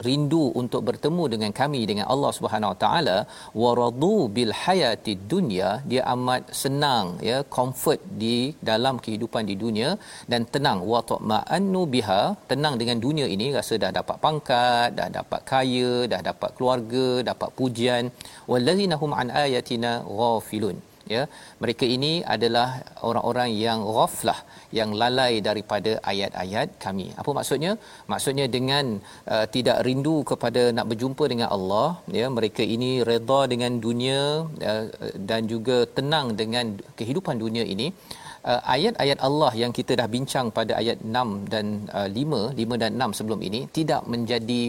rindu 0.07 0.43
untuk 0.62 0.81
bertemu 0.88 1.24
dengan 1.33 1.51
kami 1.60 1.81
dengan 1.89 2.05
Allah 2.13 2.31
Subhanahu 2.38 2.72
Wa 2.74 2.79
Taala 2.83 3.17
waradu 3.63 4.15
bil 4.36 4.53
hayati 4.62 5.15
dunya 5.33 5.69
dia 5.91 6.03
amat 6.13 6.53
senang 6.62 7.07
ya 7.29 7.38
comfort 7.57 8.01
di 8.24 8.38
dalam 8.69 8.98
kehidupan 9.03 9.43
di 9.51 9.57
dunia 9.63 9.89
dan 10.31 10.43
tenang. 10.53 10.79
Wa 10.93 11.01
ta'ma'annu 11.12 11.83
biha 11.95 12.22
tenang 12.51 12.77
dengan 12.81 12.98
dunia 13.05 13.27
ini 13.36 13.50
rasa 13.57 13.75
dah 13.83 13.91
dapat 14.00 14.17
pangkat 14.25 14.89
dah 15.00 15.10
dapat 15.19 15.41
kaya 15.51 15.93
dah 16.13 16.22
dapat 16.29 16.50
keluarga 16.57 17.07
dapat 17.31 17.50
pujian. 17.60 18.03
Wallazina 18.51 18.98
hum 19.03 19.13
an 19.22 19.29
ayatina 19.45 19.91
ghafilun 20.22 20.77
ya. 21.15 21.24
Mereka 21.63 21.86
ini 21.96 22.12
adalah 22.36 22.67
orang-orang 23.10 23.50
yang 23.65 23.79
ghaflah 23.96 24.39
yang 24.79 24.89
lalai 25.01 25.34
daripada 25.48 25.91
ayat-ayat 26.12 26.70
kami. 26.86 27.08
Apa 27.22 27.32
maksudnya? 27.38 27.72
Maksudnya 28.13 28.46
dengan 28.58 28.86
uh, 29.34 29.46
tidak 29.55 29.77
rindu 29.88 30.17
kepada 30.32 30.63
nak 30.77 30.88
berjumpa 30.91 31.25
dengan 31.34 31.50
Allah 31.55 31.88
ya 32.20 32.27
mereka 32.38 32.65
ini 32.75 32.91
redha 33.10 33.39
dengan 33.53 33.74
dunia 33.86 34.22
uh, 34.72 34.86
dan 35.29 35.41
juga 35.53 35.77
tenang 35.98 36.27
dengan 36.41 36.65
kehidupan 37.00 37.38
dunia 37.46 37.65
ini. 37.75 37.89
Uh, 38.51 38.62
ayat-ayat 38.75 39.20
Allah 39.27 39.51
yang 39.60 39.72
kita 39.77 39.93
dah 40.00 40.08
bincang 40.15 40.48
pada 40.58 40.74
ayat 40.79 40.98
6 41.00 41.53
dan 41.53 41.65
uh, 42.00 42.10
5 42.12 42.39
5 42.60 42.82
dan 42.82 42.91
6 43.05 43.17
sebelum 43.20 43.39
ini 43.48 43.62
tidak 43.77 44.01
menjadi 44.13 44.62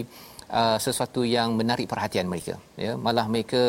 sesuatu 0.85 1.21
yang 1.35 1.49
menarik 1.59 1.87
perhatian 1.91 2.27
mereka. 2.31 2.55
Ya 2.85 2.93
malah 3.05 3.25
mereka 3.33 3.61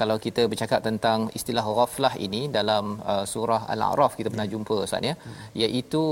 kalau 0.00 0.16
kita 0.26 0.44
bercakap 0.52 0.80
tentang 0.88 1.28
istilah 1.38 1.64
ghaflah 1.78 2.14
ini 2.26 2.42
dalam 2.58 2.84
uh, 3.12 3.24
surah 3.32 3.62
al-a'raf 3.74 4.14
kita 4.18 4.28
pernah 4.32 4.48
jumpa 4.54 4.74
ustaz 4.86 5.08
ya 5.10 5.14
iaitu 5.64 6.02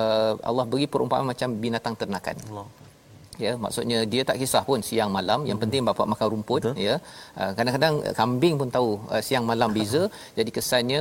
uh, 0.00 0.32
Allah 0.50 0.66
beri 0.72 0.88
perumpamaan 0.94 1.30
macam 1.32 1.50
binatang 1.66 1.96
ternakan. 2.02 2.38
Allah. 2.50 2.66
Ya 3.44 3.52
maksudnya 3.64 3.98
dia 4.12 4.22
tak 4.28 4.36
kisah 4.42 4.62
pun 4.68 4.80
siang 4.88 5.10
malam. 5.16 5.40
Yang 5.50 5.58
penting 5.62 5.82
bapak 5.88 6.06
makan 6.12 6.26
rumput 6.34 6.60
Betul. 6.62 6.74
ya. 6.86 6.96
Uh, 7.40 7.52
kadang-kadang 7.56 7.94
uh, 8.08 8.14
kambing 8.20 8.54
pun 8.60 8.68
tahu 8.76 8.90
uh, 9.14 9.22
siang 9.26 9.44
malam 9.50 9.70
beza. 9.76 10.02
Jadi 10.38 10.50
kesannya 10.56 11.00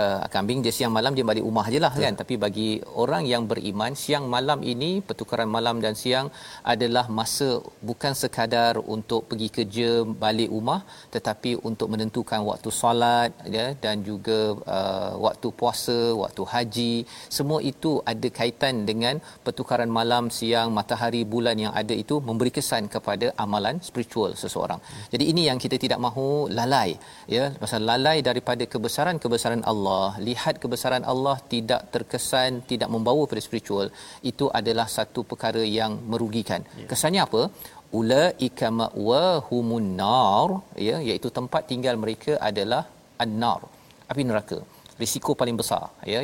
uh, 0.00 0.20
kambing 0.34 0.60
dia 0.64 0.72
siang 0.78 0.92
malam 0.98 1.12
dia 1.18 1.24
balik 1.30 1.44
rumah 1.48 1.66
je 1.74 1.80
lah 1.86 1.92
kan. 2.04 2.14
Tapi 2.20 2.34
bagi 2.44 2.68
orang 3.02 3.24
yang 3.32 3.44
beriman 3.50 3.92
siang 4.04 4.26
malam 4.34 4.60
ini 4.72 4.90
pertukaran 5.08 5.50
malam 5.56 5.78
dan 5.84 5.94
siang 6.02 6.28
adalah 6.74 7.06
masa 7.18 7.48
bukan 7.88 8.12
sekadar 8.22 8.74
untuk 8.96 9.22
pergi 9.30 9.48
kerja 9.56 9.90
balik 10.24 10.50
rumah 10.56 10.80
tetapi 11.14 11.50
untuk 11.68 11.88
menentukan 11.92 12.40
waktu 12.50 12.70
solat 12.80 13.30
ya 13.56 13.66
dan 13.84 13.96
juga 14.08 14.38
uh, 14.76 15.12
waktu 15.26 15.48
puasa 15.60 15.98
waktu 16.22 16.42
haji. 16.52 16.94
Semua 17.36 17.58
itu 17.72 17.90
ada 18.12 18.28
kaitan 18.38 18.74
dengan 18.90 19.14
pertukaran 19.44 19.90
malam 19.98 20.24
siang 20.38 20.68
matahari 20.78 21.22
bulan 21.34 21.56
yang 21.64 21.65
ada 21.80 21.94
itu 22.02 22.16
memberi 22.28 22.50
kesan 22.56 22.84
kepada 22.94 23.26
amalan 23.44 23.76
spiritual 23.88 24.32
seseorang. 24.42 24.80
Jadi 25.12 25.24
ini 25.32 25.42
yang 25.48 25.58
kita 25.64 25.76
tidak 25.84 26.00
mahu 26.06 26.26
lalai 26.58 26.90
ya 27.36 27.44
pasal 27.62 27.82
lalai 27.90 28.18
daripada 28.28 28.64
kebesaran-kebesaran 28.74 29.62
Allah, 29.72 30.08
lihat 30.28 30.56
kebesaran 30.64 31.06
Allah 31.12 31.36
tidak 31.54 31.82
terkesan 31.94 32.62
tidak 32.72 32.90
membawa 32.94 33.24
pada 33.30 33.42
spiritual 33.48 33.88
itu 34.30 34.48
adalah 34.60 34.86
satu 34.98 35.22
perkara 35.30 35.64
yang 35.78 35.94
merugikan. 36.12 36.62
Kesannya 36.92 37.22
apa? 37.28 37.42
ulaika 37.98 38.66
ma'wahumun 38.80 39.88
nar 40.02 40.48
ya 40.88 40.96
iaitu 41.08 41.28
tempat 41.38 41.62
tinggal 41.70 41.96
mereka 42.04 42.32
adalah 42.48 42.82
an-nar 43.24 43.60
api 44.12 44.22
neraka 44.30 44.58
risiko 45.02 45.32
paling 45.40 45.56
besar 45.60 45.84
ya 46.12 46.22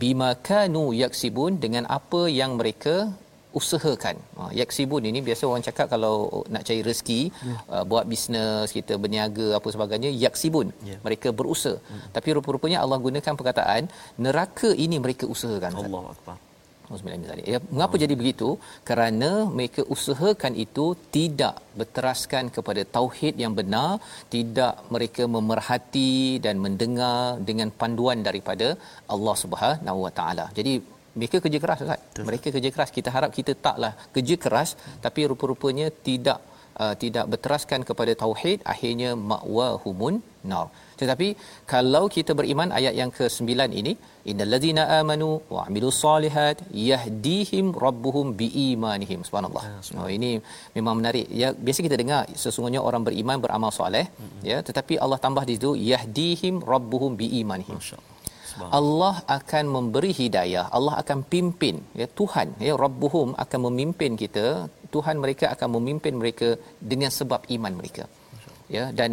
bima 0.00 0.30
kanu 0.48 0.84
yaksibun 1.02 1.52
dengan 1.64 1.84
apa 1.98 2.20
yang 2.40 2.52
mereka 2.60 2.94
usahakan. 3.60 4.16
Ha, 4.38 4.50
yaksibun 4.60 5.02
ini 5.10 5.20
biasa 5.28 5.42
orang 5.50 5.64
cakap 5.68 5.86
kalau 5.94 6.44
nak 6.54 6.64
cari 6.68 6.80
rezeki, 6.88 7.20
Ya. 7.50 7.56
uh, 7.74 7.84
buat 7.90 8.04
bisnes, 8.12 8.68
kita 8.78 8.96
berniaga 9.02 9.46
apa 9.58 9.68
sebagainya, 9.76 10.10
yaksibun. 10.24 10.68
Ya. 10.90 10.98
Mereka 11.06 11.30
berusaha. 11.40 11.78
Hmm. 11.90 12.02
Tapi 12.16 12.28
rupa-rupanya 12.38 12.80
Allah 12.84 12.98
gunakan 13.06 13.34
perkataan 13.40 13.88
neraka 14.26 14.70
ini 14.86 14.98
mereka 14.98 15.24
usahakan. 15.26 15.72
Allah 15.80 16.04
akbar. 16.16 16.36
Ya, 17.52 17.58
mengapa 17.74 18.00
jadi 18.00 18.14
begitu? 18.20 18.56
Kerana 18.88 19.30
mereka 19.56 19.84
usahakan 19.94 20.56
itu 20.56 20.96
tidak 21.16 21.60
berteraskan 21.76 22.48
kepada 22.48 22.80
tauhid 22.96 23.36
yang 23.36 23.52
benar, 23.52 24.00
tidak 24.32 24.80
mereka 24.88 25.28
memerhati 25.28 26.40
dan 26.44 26.56
mendengar 26.64 27.36
dengan 27.48 27.68
panduan 27.68 28.24
daripada 28.28 28.68
Allah 29.14 29.36
Subhanahu 29.42 29.98
Wa 30.06 30.12
Taala. 30.18 30.46
Jadi 30.58 30.80
mereka 31.20 31.38
kerja 31.44 31.58
keras 31.64 31.80
Ustaz. 31.86 32.00
Mereka 32.28 32.48
kerja 32.56 32.70
keras. 32.74 32.90
Kita 32.98 33.10
harap 33.16 33.32
kita 33.38 33.52
taklah 33.66 33.92
kerja 34.16 34.36
keras 34.44 34.70
tapi 35.06 35.20
rupa-rupanya 35.32 35.88
tidak 36.08 36.38
uh, 36.82 36.94
tidak 37.02 37.24
berteraskan 37.32 37.80
kepada 37.88 38.12
tauhid 38.22 38.58
akhirnya 38.72 39.10
ma'wahumun 39.30 40.14
nar. 40.50 40.66
Tetapi 41.00 41.28
kalau 41.72 42.04
kita 42.16 42.32
beriman 42.38 42.68
ayat 42.78 42.94
yang 43.00 43.10
ke-9 43.16 43.50
ini 43.80 43.92
innallazina 44.30 44.82
amanu 44.98 45.28
wa 45.54 45.60
amilus 45.68 45.98
solihat 46.04 46.58
yahdihim 46.90 47.66
rabbuhum 47.84 48.26
biimanihim 48.40 49.22
subhanallah. 49.28 49.64
Oh 50.02 50.10
ini 50.18 50.30
memang 50.76 50.96
menarik. 51.00 51.26
Ya 51.42 51.50
biasa 51.66 51.86
kita 51.88 51.98
dengar 52.02 52.20
sesungguhnya 52.44 52.82
orang 52.88 53.04
beriman 53.08 53.38
beramal 53.46 53.72
soleh 53.80 54.06
mm-hmm. 54.10 54.42
ya 54.50 54.58
tetapi 54.68 54.96
Allah 55.06 55.20
tambah 55.26 55.44
di 55.50 55.56
situ 55.58 55.72
yahdihim 55.92 56.56
rabbuhum 56.72 57.14
biimanihim. 57.22 57.78
Masya-Allah. 57.82 58.17
Allah 58.80 59.14
akan 59.36 59.64
memberi 59.76 60.12
hidayah, 60.20 60.64
Allah 60.76 60.94
akan 61.02 61.18
pimpin 61.32 61.76
ya 62.00 62.06
Tuhan 62.20 62.48
ya 62.68 62.74
Rabbuhum 62.84 63.28
akan 63.44 63.60
memimpin 63.66 64.12
kita, 64.22 64.46
Tuhan 64.94 65.16
mereka 65.24 65.46
akan 65.54 65.68
memimpin 65.76 66.14
mereka 66.22 66.48
dengan 66.92 67.10
sebab 67.18 67.42
iman 67.56 67.74
mereka. 67.80 68.04
Ya 68.76 68.84
dan 68.98 69.10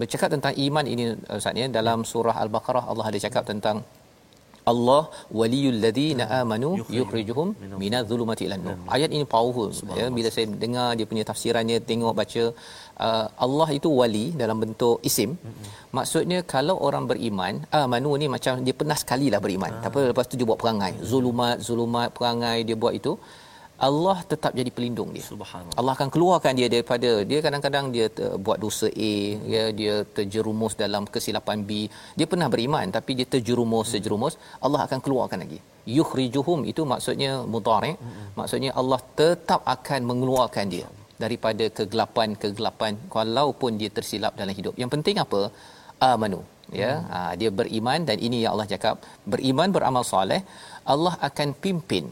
bercakap 0.00 0.28
tentang 0.34 0.54
iman 0.66 0.86
ini 0.92 1.04
Ustaz 1.38 1.60
ya 1.62 1.66
dalam 1.78 1.98
surah 2.12 2.36
Al-Baqarah 2.44 2.84
Allah 2.90 3.06
ada 3.10 3.18
cakap 3.26 3.44
tentang 3.50 3.76
Allah 4.72 5.02
waliyul 5.40 5.78
ladina 5.84 6.24
amanu 6.40 6.70
yukhrijuhum 6.98 7.48
minadh 7.82 8.06
dhulumati 8.10 8.44
ilan 8.48 8.60
nur. 8.66 8.76
Ayat 8.96 9.10
ini 9.16 9.24
powerful 9.34 9.70
ya 10.00 10.06
bila 10.18 10.28
saya 10.36 10.46
dengar 10.64 10.88
dia 10.98 11.06
punya 11.12 11.24
tafsirannya 11.30 11.78
tengok 11.90 12.14
baca 12.20 12.44
uh, 13.06 13.26
Allah 13.46 13.68
itu 13.78 13.88
wali 14.00 14.24
dalam 14.42 14.58
bentuk 14.64 14.96
isim. 15.10 15.32
Maksudnya 15.98 16.38
kalau 16.54 16.76
orang 16.88 17.04
beriman, 17.10 17.54
amanu 17.82 18.12
ni 18.22 18.28
macam 18.36 18.62
dia 18.66 18.74
pernah 18.80 18.96
sekali 19.02 19.28
lah 19.34 19.40
beriman. 19.44 19.72
Ah. 19.78 19.82
Tapi 19.86 19.98
lepas 20.12 20.26
tu 20.30 20.36
dia 20.40 20.48
buat 20.50 20.60
perangai. 20.62 20.94
Zulumat, 21.12 21.56
zulumat 21.68 22.08
perangai 22.18 22.58
dia 22.68 22.76
buat 22.82 22.94
itu. 23.00 23.14
Allah 23.86 24.18
tetap 24.30 24.52
jadi 24.58 24.70
pelindung 24.76 25.10
dia. 25.14 25.24
Subhanallah. 25.30 25.76
Allah 25.80 25.92
akan 25.96 26.08
keluarkan 26.14 26.52
dia 26.58 26.68
daripada 26.74 27.10
dia 27.30 27.38
kadang-kadang 27.46 27.86
dia 27.94 28.06
ter, 28.16 28.30
buat 28.44 28.58
dosa 28.64 28.88
A 29.10 29.14
ya 29.54 29.64
dia 29.80 29.94
terjerumus 30.16 30.74
dalam 30.82 31.06
kesilapan 31.14 31.62
B. 31.68 31.86
Dia 32.18 32.26
pernah 32.32 32.48
beriman 32.54 32.86
tapi 32.96 33.14
dia 33.18 33.26
terjerumus 33.34 33.94
terjerumus. 33.94 34.34
Allah 34.66 34.82
akan 34.86 34.98
keluarkan 35.06 35.40
lagi. 35.44 35.60
Yukhrijuhum 35.96 36.66
itu 36.72 36.82
maksudnya 36.92 37.32
mudhari. 37.54 37.92
Maksudnya 38.40 38.70
Allah 38.80 39.00
tetap 39.20 39.62
akan 39.76 40.00
mengeluarkan 40.10 40.66
dia 40.74 40.88
daripada 41.24 41.64
kegelapan-kegelapan 41.78 42.94
walaupun 43.16 43.78
dia 43.80 43.90
tersilap 43.98 44.34
dalam 44.40 44.54
hidup. 44.60 44.74
Yang 44.82 44.90
penting 44.96 45.18
apa? 45.24 45.42
Amanu 46.12 46.40
ya. 46.82 46.92
Hmm. 46.98 47.10
ha, 47.12 47.18
dia 47.40 47.50
beriman 47.60 48.00
dan 48.08 48.18
ini 48.26 48.38
yang 48.42 48.52
Allah 48.54 48.70
cakap. 48.74 49.06
Beriman 49.34 49.70
beramal 49.76 50.04
soleh 50.12 50.42
Allah 50.94 51.14
akan 51.28 51.48
pimpin 51.64 52.06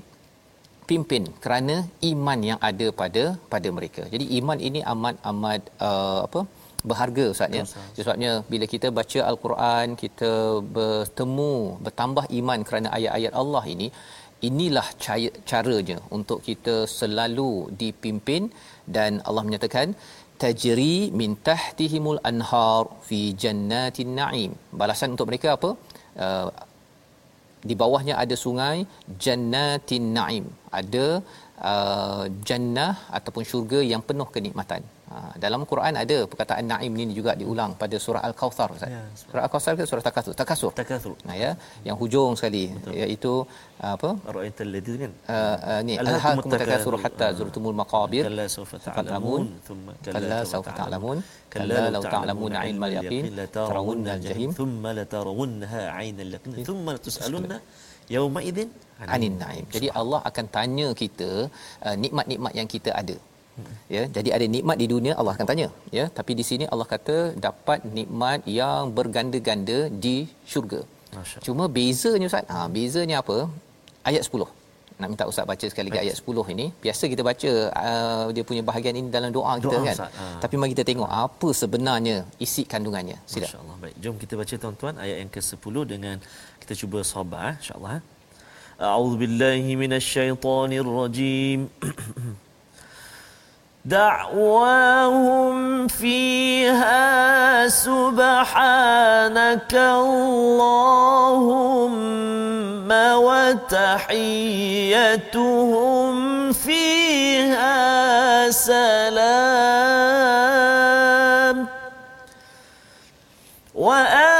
pimpin 0.90 1.24
kerana 1.44 1.76
iman 2.10 2.40
yang 2.50 2.58
ada 2.68 2.86
pada 3.00 3.24
pada 3.52 3.68
mereka. 3.78 4.02
Jadi 4.12 4.24
iman 4.38 4.58
ini 4.68 4.80
amat 4.92 5.16
amat 5.30 5.62
uh, 5.88 6.20
apa 6.26 6.40
berharga 6.90 7.24
ustaz 7.34 7.56
ya. 7.58 7.64
Sebabnya 7.96 8.32
bila 8.52 8.66
kita 8.74 8.88
baca 8.98 9.20
al-Quran, 9.30 9.86
kita 10.02 10.32
bertemu 10.76 11.54
bertambah 11.86 12.24
iman 12.40 12.60
kerana 12.68 12.88
ayat-ayat 12.98 13.32
Allah 13.42 13.64
ini, 13.74 13.88
inilah 14.48 14.86
cara, 15.04 15.30
caranya 15.50 15.98
untuk 16.18 16.38
kita 16.48 16.76
selalu 16.98 17.50
dipimpin 17.80 18.44
dan 18.96 19.12
Allah 19.28 19.44
menyatakan 19.48 19.88
tajri 20.42 20.96
min 21.20 21.32
tahtihimul 21.50 22.20
anhar 22.30 22.84
fi 23.08 23.20
jannatin 23.44 24.14
na'im. 24.20 24.54
Balasan 24.80 25.14
untuk 25.16 25.28
mereka 25.32 25.50
apa? 25.58 25.70
Uh, 26.24 26.48
di 27.68 27.74
bawahnya 27.82 28.14
ada 28.22 28.36
sungai 28.44 28.76
jannatin 29.24 30.06
naim 30.16 30.44
ada 30.80 31.06
uh, 31.70 32.24
jannah 32.48 32.92
ataupun 33.18 33.42
syurga 33.50 33.80
yang 33.92 34.02
penuh 34.08 34.28
kenikmatan. 34.36 34.82
Ha, 35.10 35.16
dalam 35.42 35.60
Quran 35.70 35.94
ada 36.02 36.16
perkataan 36.30 36.64
naim 36.70 36.92
ini 37.02 37.12
juga 37.18 37.32
diulang 37.40 37.72
pada 37.82 37.96
surah 38.04 38.22
Al-Kautsar 38.28 38.68
Ustaz. 38.74 38.90
Ya, 38.94 39.02
surah 39.20 39.42
Al-Kautsar 39.46 39.72
ke 39.78 39.84
surah 39.90 40.02
Takasur? 40.06 40.34
Takasur. 40.40 40.72
Takasur. 40.80 41.14
Nah 41.28 41.36
ya, 41.42 41.50
yang 41.86 41.96
hujung 42.00 42.32
sekali 42.38 42.64
Betul. 42.74 42.96
iaitu 43.00 43.32
apa? 43.92 44.10
Ra'aital 44.36 44.70
ladzi 44.74 44.94
kan. 45.02 45.12
Uh, 45.34 45.56
uh, 45.70 45.80
ni 45.86 45.94
alhaakum 46.02 46.50
takasur 46.54 46.94
hatta 47.04 47.28
zurtumul 47.38 47.78
maqabir. 47.82 48.24
Kalla 48.28 48.46
sawfa 48.56 48.82
ta'lamun 48.86 49.46
thumma 49.68 49.94
kalla 50.16 50.38
sawfa 50.52 50.72
ta'lamun. 50.80 51.18
Kalla 51.54 51.82
law 51.94 52.04
ta'lamun 52.14 52.52
'ilmal 52.66 52.94
yaqin 52.98 53.24
tarawunna 53.58 54.10
al-jahim 54.18 54.50
thumma 54.60 54.90
la 54.98 55.04
tarawunnaha 55.14 55.82
'ainal 55.94 56.32
yaqin 56.36 56.58
thumma 56.68 56.94
tus'alunna 57.06 57.58
yauma 58.14 58.40
idzin 58.50 58.70
anin 59.14 59.34
na'im. 59.42 59.66
Jadi 59.74 59.88
Allah 60.00 60.20
akan 60.28 60.46
tanya 60.56 60.88
kita 61.02 61.30
uh, 61.86 61.96
nikmat-nikmat 62.04 62.52
yang 62.58 62.68
kita 62.74 62.92
ada. 63.00 63.16
Ya 63.94 64.02
jadi 64.16 64.30
ada 64.36 64.46
nikmat 64.54 64.76
di 64.82 64.86
dunia 64.92 65.12
Allah 65.20 65.32
akan 65.36 65.48
tanya. 65.50 65.68
Ya 65.96 66.04
tapi 66.18 66.32
di 66.40 66.44
sini 66.48 66.64
Allah 66.72 66.86
kata 66.94 67.16
dapat 67.46 67.80
nikmat 67.98 68.40
yang 68.58 68.92
berganda-ganda 68.98 69.78
di 70.04 70.16
syurga. 70.52 70.80
Cuma 71.46 71.64
bezanya 71.76 72.28
ustaz 72.30 72.52
ha 72.52 72.68
bezanya 72.76 73.18
apa? 73.24 73.38
Ayat 74.10 74.24
10 74.28 74.52
nak 75.00 75.08
minta 75.12 75.24
ustaz 75.30 75.44
baca 75.50 75.66
sekali 75.72 75.88
lagi 75.88 76.00
ayat 76.04 76.16
10 76.20 76.52
ini. 76.54 76.66
Biasa 76.84 77.04
kita 77.12 77.22
baca 77.28 77.50
uh, 77.84 78.26
dia 78.36 78.44
punya 78.50 78.62
bahagian 78.68 78.94
ini 79.00 79.08
dalam 79.16 79.30
doa 79.36 79.52
kita 79.60 79.76
doa, 79.76 79.86
kan? 79.88 79.96
Ustaz. 79.96 80.12
Ha. 80.20 80.24
tapi 80.44 80.54
mari 80.60 80.70
kita 80.74 80.84
tengok 80.90 81.10
apa 81.24 81.48
sebenarnya 81.60 82.16
isi 82.46 82.62
kandungannya. 82.72 83.16
Sila. 83.32 83.46
Insyaallah 83.48 83.76
baik 83.82 83.96
jom 84.04 84.16
kita 84.22 84.34
baca 84.40 84.54
tuan-tuan 84.62 84.94
ayat 85.04 85.16
yang 85.22 85.30
ke-10 85.36 85.74
dengan 85.92 86.16
kita 86.66 86.82
cuba 86.82 86.98
sabar 87.06 87.54
eh, 87.54 87.62
insyaallah 87.62 88.02
eh. 88.02 88.04
a'udzubillahi 88.82 89.78
minasyaitonirrajim 89.78 91.70
دعواهم 93.86 95.86
فيها 95.86 97.06
سبحانك 97.70 99.70
اللهم 99.74 100.56
وتحيتهم 103.30 104.12
فيها 106.52 107.76
سلام 108.50 109.06
واخر 113.74 114.35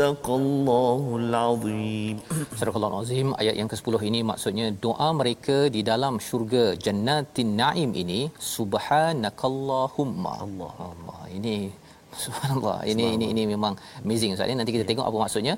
Sadaqallahul 0.00 1.34
Azim. 1.46 2.16
Sadaqallahul 2.58 2.98
Azim 3.00 3.28
ayat 3.40 3.54
yang 3.60 3.68
ke-10 3.72 3.94
ini 4.10 4.20
maksudnya 4.30 4.66
doa 4.84 5.08
mereka 5.18 5.56
di 5.74 5.80
dalam 5.88 6.14
syurga 6.26 6.62
Jannatin 6.84 7.50
Naim 7.60 7.90
ini 8.02 8.20
subhanakallahumma. 8.54 10.32
Allah 10.46 10.74
Allah. 10.86 11.20
Ini 11.38 11.56
subhanallah. 12.22 12.78
Ini 12.92 13.04
ini 13.16 13.26
ini 13.34 13.44
memang 13.52 13.76
amazing 14.04 14.32
Ustaz. 14.36 14.56
Nanti 14.60 14.74
kita 14.76 14.86
ya. 14.86 14.90
tengok 14.92 15.06
apa 15.10 15.18
maksudnya. 15.24 15.56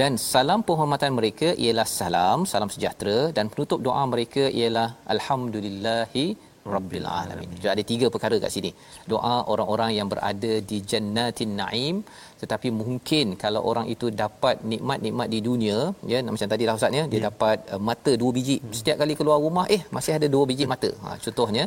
Dan 0.00 0.12
salam 0.30 0.62
penghormatan 0.68 1.12
mereka 1.18 1.50
ialah 1.64 1.86
salam, 1.98 2.38
salam 2.52 2.70
sejahtera 2.76 3.18
dan 3.36 3.52
penutup 3.52 3.78
doa 3.88 4.02
mereka 4.14 4.44
ialah 4.60 4.88
alhamdulillahi 5.16 6.26
rabbil 6.72 7.06
alamin. 7.20 7.48
Jadi 7.60 7.70
ada 7.74 7.84
tiga 7.90 8.06
perkara 8.14 8.36
kat 8.44 8.52
sini. 8.56 8.70
Doa 9.12 9.34
orang-orang 9.52 9.90
yang 9.98 10.08
berada 10.12 10.52
di 10.70 10.78
jannatin 10.90 11.52
naim 11.60 11.96
tetapi 12.42 12.68
mungkin 12.80 13.26
kalau 13.42 13.60
orang 13.70 13.86
itu 13.94 14.06
dapat 14.22 14.56
nikmat-nikmat 14.72 15.28
di 15.34 15.38
dunia 15.48 15.78
ya 16.12 16.18
macam 16.34 16.50
tadi 16.54 16.64
lah 16.68 16.74
ustaz 16.78 16.98
ya 16.98 17.04
dia 17.12 17.20
ya. 17.20 17.24
dapat 17.28 17.58
uh, 17.74 17.80
mata 17.88 18.12
dua 18.22 18.30
biji 18.36 18.56
hmm. 18.60 18.72
setiap 18.78 18.96
kali 19.02 19.14
keluar 19.20 19.38
rumah 19.46 19.66
eh 19.76 19.82
masih 19.96 20.14
ada 20.18 20.28
dua 20.34 20.44
biji 20.52 20.66
mata. 20.74 20.92
Ha 21.04 21.18
contohnya 21.26 21.66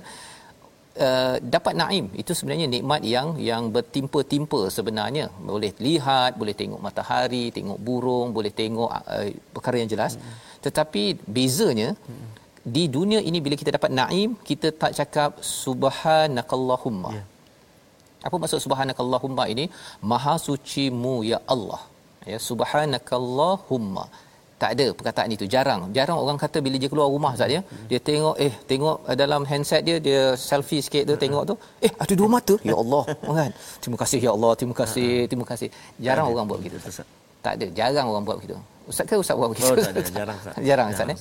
Uh, 1.07 1.37
dapat 1.53 1.73
naim 1.79 2.05
itu 2.21 2.31
sebenarnya 2.37 2.67
nikmat 2.73 3.01
yang 3.05 3.27
yang 3.49 3.63
bertimpa-timpa 3.75 4.61
sebenarnya 4.77 5.25
boleh 5.49 5.69
lihat 5.87 6.31
boleh 6.41 6.55
tengok 6.61 6.81
matahari 6.85 7.43
tengok 7.57 7.77
burung 7.87 8.33
boleh 8.37 8.49
tengok 8.61 8.89
uh, 9.15 9.29
perkara 9.55 9.77
yang 9.81 9.91
jelas 9.93 10.17
hmm. 10.17 10.33
tetapi 10.65 11.03
bezanya 11.35 11.89
hmm 11.93 12.46
di 12.75 12.83
dunia 12.95 13.19
ini 13.29 13.39
bila 13.45 13.55
kita 13.61 13.71
dapat 13.77 13.91
naim 13.99 14.29
kita 14.49 14.67
tak 14.81 14.91
cakap 14.99 15.31
subhanakallahumma. 15.63 17.11
Ya. 17.17 17.23
apa 18.27 18.35
maksud 18.43 18.59
subhanakallahumma 18.65 19.43
ini? 19.53 19.65
Maha 20.11 20.35
suci 20.47 20.85
mu 21.01 21.15
ya 21.31 21.39
Allah. 21.53 21.81
Ya 22.31 22.37
subhanakallahumma. 22.47 24.05
Tak 24.61 24.71
ada 24.75 24.85
perkataan 24.99 25.29
itu. 25.35 25.45
Jarang. 25.53 25.81
Jarang 25.97 26.17
orang 26.23 26.37
kata 26.43 26.57
bila 26.65 26.75
dia 26.81 26.89
keluar 26.93 27.07
rumah 27.15 27.33
saja 27.41 27.59
hmm. 27.61 27.85
dia 27.89 27.99
tengok 28.09 28.35
eh 28.45 28.53
tengok 28.71 28.97
dalam 29.21 29.41
handset 29.49 29.81
dia 29.87 29.97
dia 30.07 30.21
selfie 30.47 30.81
sikit 30.85 31.03
tu 31.09 31.15
tengok 31.23 31.43
tu. 31.51 31.55
Eh 31.87 31.91
ada 32.03 32.13
dua 32.19 32.29
mata. 32.35 32.55
Ya 32.69 32.75
Allah. 32.83 33.03
Kan? 33.39 33.51
Terima 33.81 33.97
kasih 34.01 34.19
ya 34.27 34.31
Allah. 34.37 34.51
Terima 34.59 34.75
kasih 34.81 35.11
terima 35.31 35.45
kasih. 35.51 35.69
Jarang 36.07 36.27
orang 36.33 36.47
buat 36.51 36.59
begitu 36.61 36.79
tak 37.45 37.53
ada. 37.57 37.67
Jarang 37.79 38.07
orang 38.11 38.23
buat 38.27 38.37
begitu. 38.41 38.57
Ustaz 38.91 39.05
ke 39.09 39.15
ustaz 39.23 39.35
buat 39.39 39.49
begitu? 39.51 39.67
oh, 39.71 39.77
tak 39.87 39.93
ada. 39.93 40.01
Jarang 40.19 40.37
ustaz. 40.41 40.55
Jarang 40.69 40.87
ustaz 40.95 41.07
eh 41.13 41.19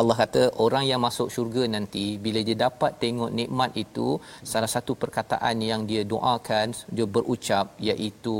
Allah 0.00 0.16
kata 0.22 0.42
orang 0.64 0.84
yang 0.90 1.00
masuk 1.06 1.28
syurga 1.34 1.62
nanti 1.74 2.04
bila 2.24 2.40
dia 2.48 2.56
dapat 2.66 2.92
tengok 3.02 3.30
nikmat 3.38 3.70
itu 3.84 4.08
salah 4.52 4.70
satu 4.74 4.92
perkataan 5.02 5.56
yang 5.70 5.82
dia 5.90 6.02
doakan 6.12 6.66
dia 6.96 7.06
berucap 7.16 7.66
iaitu 7.88 8.36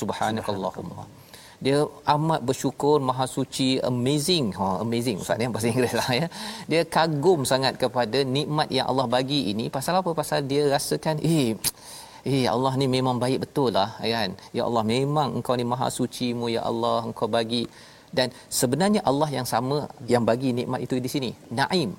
subhanakallahumma. 0.00 1.04
Dia 1.66 1.78
amat 2.14 2.40
bersyukur 2.48 2.96
maha 3.08 3.26
suci 3.36 3.68
amazing. 3.90 4.46
Ha 4.58 4.66
amazing 4.84 5.16
ustaz 5.22 5.42
ya 5.44 5.48
bahasa 5.54 5.68
Inggeris 5.70 5.94
lah 6.00 6.10
ya. 6.20 6.26
Dia 6.70 6.82
kagum 6.96 7.40
sangat 7.52 7.74
kepada 7.82 8.18
nikmat 8.36 8.68
yang 8.76 8.86
Allah 8.90 9.06
bagi 9.16 9.40
ini. 9.52 9.66
Pasal 9.76 9.98
apa? 10.00 10.10
Pasal 10.20 10.46
dia 10.50 10.62
rasakan 10.74 11.18
eh 11.34 11.58
Eh 12.32 12.44
Allah 12.54 12.72
ni 12.80 12.86
memang 12.96 13.16
baik 13.22 13.38
betul 13.44 13.70
lah 13.78 13.90
kan. 14.14 14.30
Ya 14.56 14.62
Allah 14.68 14.84
memang 14.94 15.28
engkau 15.38 15.54
ni 15.58 15.64
maha 15.72 15.88
suci 15.98 16.28
mu 16.38 16.46
ya 16.56 16.62
Allah 16.70 16.98
engkau 17.08 17.28
bagi 17.36 17.62
dan 18.16 18.28
sebenarnya 18.58 19.00
Allah 19.10 19.28
yang 19.36 19.46
sama 19.52 19.78
yang 20.12 20.24
bagi 20.30 20.50
nikmat 20.58 20.80
itu 20.86 20.96
di 21.06 21.10
sini. 21.14 21.30
Naim. 21.60 21.90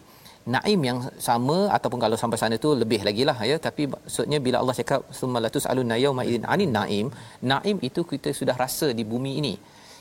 Naim 0.54 0.80
yang 0.90 1.00
sama 1.28 1.58
ataupun 1.78 2.00
kalau 2.04 2.18
sampai 2.22 2.38
sana 2.42 2.56
tu 2.66 2.70
lebih 2.82 3.02
lagi 3.08 3.24
lah 3.30 3.38
ya. 3.52 3.58
Tapi 3.68 3.86
maksudnya 3.94 4.38
bila 4.46 4.58
Allah 4.62 4.76
cakap 4.82 5.02
summalatus 5.20 5.66
alun 5.72 5.94
yauma 6.04 6.24
idin 6.30 6.46
anin 6.54 6.72
naim 6.80 7.08
naim 7.52 7.78
itu 7.90 8.04
kita 8.12 8.32
sudah 8.40 8.56
rasa 8.64 8.90
di 9.00 9.06
bumi 9.12 9.34
ini. 9.42 9.54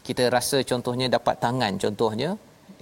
Kita 0.08 0.26
rasa 0.36 0.58
contohnya 0.70 1.06
dapat 1.16 1.36
tangan 1.44 1.72
contohnya 1.84 2.30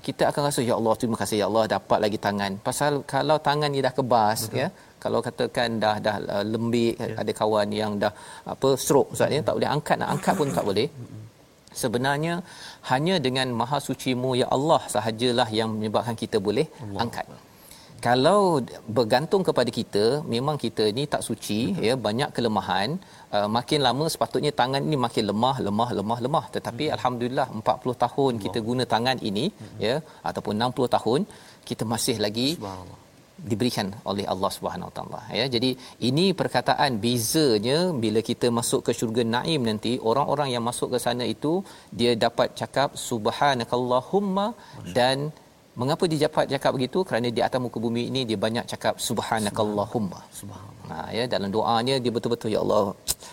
kita 0.07 0.23
akan 0.31 0.43
rasa 0.49 0.61
ya 0.69 0.75
Allah 0.79 0.95
terima 1.01 1.17
kasih 1.21 1.37
ya 1.41 1.47
Allah 1.51 1.65
dapat 1.77 1.99
lagi 2.05 2.19
tangan. 2.27 2.53
Pasal 2.69 2.93
kalau 3.13 3.37
tangan 3.49 3.71
ni 3.75 3.81
dah 3.87 3.95
kebas 3.99 4.41
Betul. 4.47 4.61
ya. 4.61 4.69
Kalau 5.05 5.19
katakan 5.27 5.69
dah 5.83 5.97
dah 6.07 6.17
uh, 6.35 6.45
lembik 6.53 6.95
ya. 6.99 7.15
ada 7.23 7.33
kawan 7.41 7.69
yang 7.81 7.93
dah 8.03 8.13
apa 8.53 8.69
stroke 8.83 9.11
ustaz 9.15 9.35
ya 9.37 9.41
tak 9.49 9.55
boleh 9.57 9.71
angkat 9.75 9.97
nak 10.01 10.11
angkat 10.15 10.35
pun 10.41 10.49
tak 10.59 10.65
boleh. 10.71 10.89
Sebenarnya 11.83 12.35
hanya 12.93 13.15
dengan 13.27 13.49
maha 13.61 13.79
sucimu 13.89 14.31
ya 14.43 14.47
Allah 14.57 14.81
sahajalah 14.95 15.49
yang 15.59 15.69
menyebabkan 15.77 16.17
kita 16.23 16.39
boleh 16.47 16.67
Allah. 16.85 17.03
angkat 17.05 17.27
kalau 18.07 18.41
bergantung 18.97 19.43
kepada 19.49 19.71
kita 19.79 20.05
memang 20.35 20.57
kita 20.65 20.85
ni 20.97 21.05
tak 21.15 21.23
suci 21.29 21.61
Betul. 21.69 21.87
ya 21.87 21.95
banyak 22.07 22.31
kelemahan 22.37 22.91
uh, 23.37 23.49
makin 23.57 23.81
lama 23.87 24.05
sepatutnya 24.15 24.53
tangan 24.61 24.83
ini 24.89 24.97
makin 25.07 25.25
lemah 25.31 25.57
lemah 25.67 25.91
lemah 25.99 26.19
lemah 26.27 26.45
tetapi 26.57 26.85
hmm. 26.87 26.95
alhamdulillah 26.97 27.47
40 27.61 28.05
tahun 28.05 28.33
Allah. 28.33 28.45
kita 28.45 28.59
guna 28.69 28.85
tangan 28.95 29.19
ini 29.31 29.47
hmm. 29.51 29.79
ya 29.87 29.97
ataupun 30.31 30.55
60 30.69 30.95
tahun 30.97 31.21
kita 31.71 31.85
masih 31.95 32.17
lagi 32.27 32.49
diberikan 33.51 33.89
oleh 34.11 34.25
Allah 34.33 34.51
Subhanahu 34.57 34.91
taala 34.97 35.21
ya 35.39 35.47
jadi 35.55 35.71
ini 36.09 36.27
perkataan 36.41 37.01
bezanya 37.05 37.79
bila 38.05 38.21
kita 38.31 38.49
masuk 38.59 38.81
ke 38.89 38.93
syurga 38.99 39.25
naim 39.37 39.63
nanti 39.71 39.93
orang-orang 40.11 40.51
yang 40.55 40.65
masuk 40.71 40.89
ke 40.95 41.01
sana 41.07 41.25
itu 41.35 41.53
dia 41.99 42.13
dapat 42.27 42.57
cakap 42.61 42.97
subhanakallahumma 43.09 44.47
dan 44.99 45.33
Mengapa 45.77 46.09
dia 46.09 46.21
dapat 46.25 46.49
cakap 46.49 46.73
begitu? 46.77 46.99
Kerana 47.05 47.29
di 47.29 47.41
atas 47.45 47.61
muka 47.61 47.77
bumi 47.77 48.09
ini 48.09 48.21
dia 48.29 48.39
banyak 48.41 48.65
cakap 48.73 48.97
subhanakallahumma. 48.97 50.21
Subhanallah. 50.33 50.76
Ha 50.91 50.99
ya 51.19 51.25
dalam 51.35 51.51
doanya 51.57 51.95
dia 52.05 52.13
betul-betul 52.17 52.51
ya 52.55 52.61
Allah. 52.65 52.85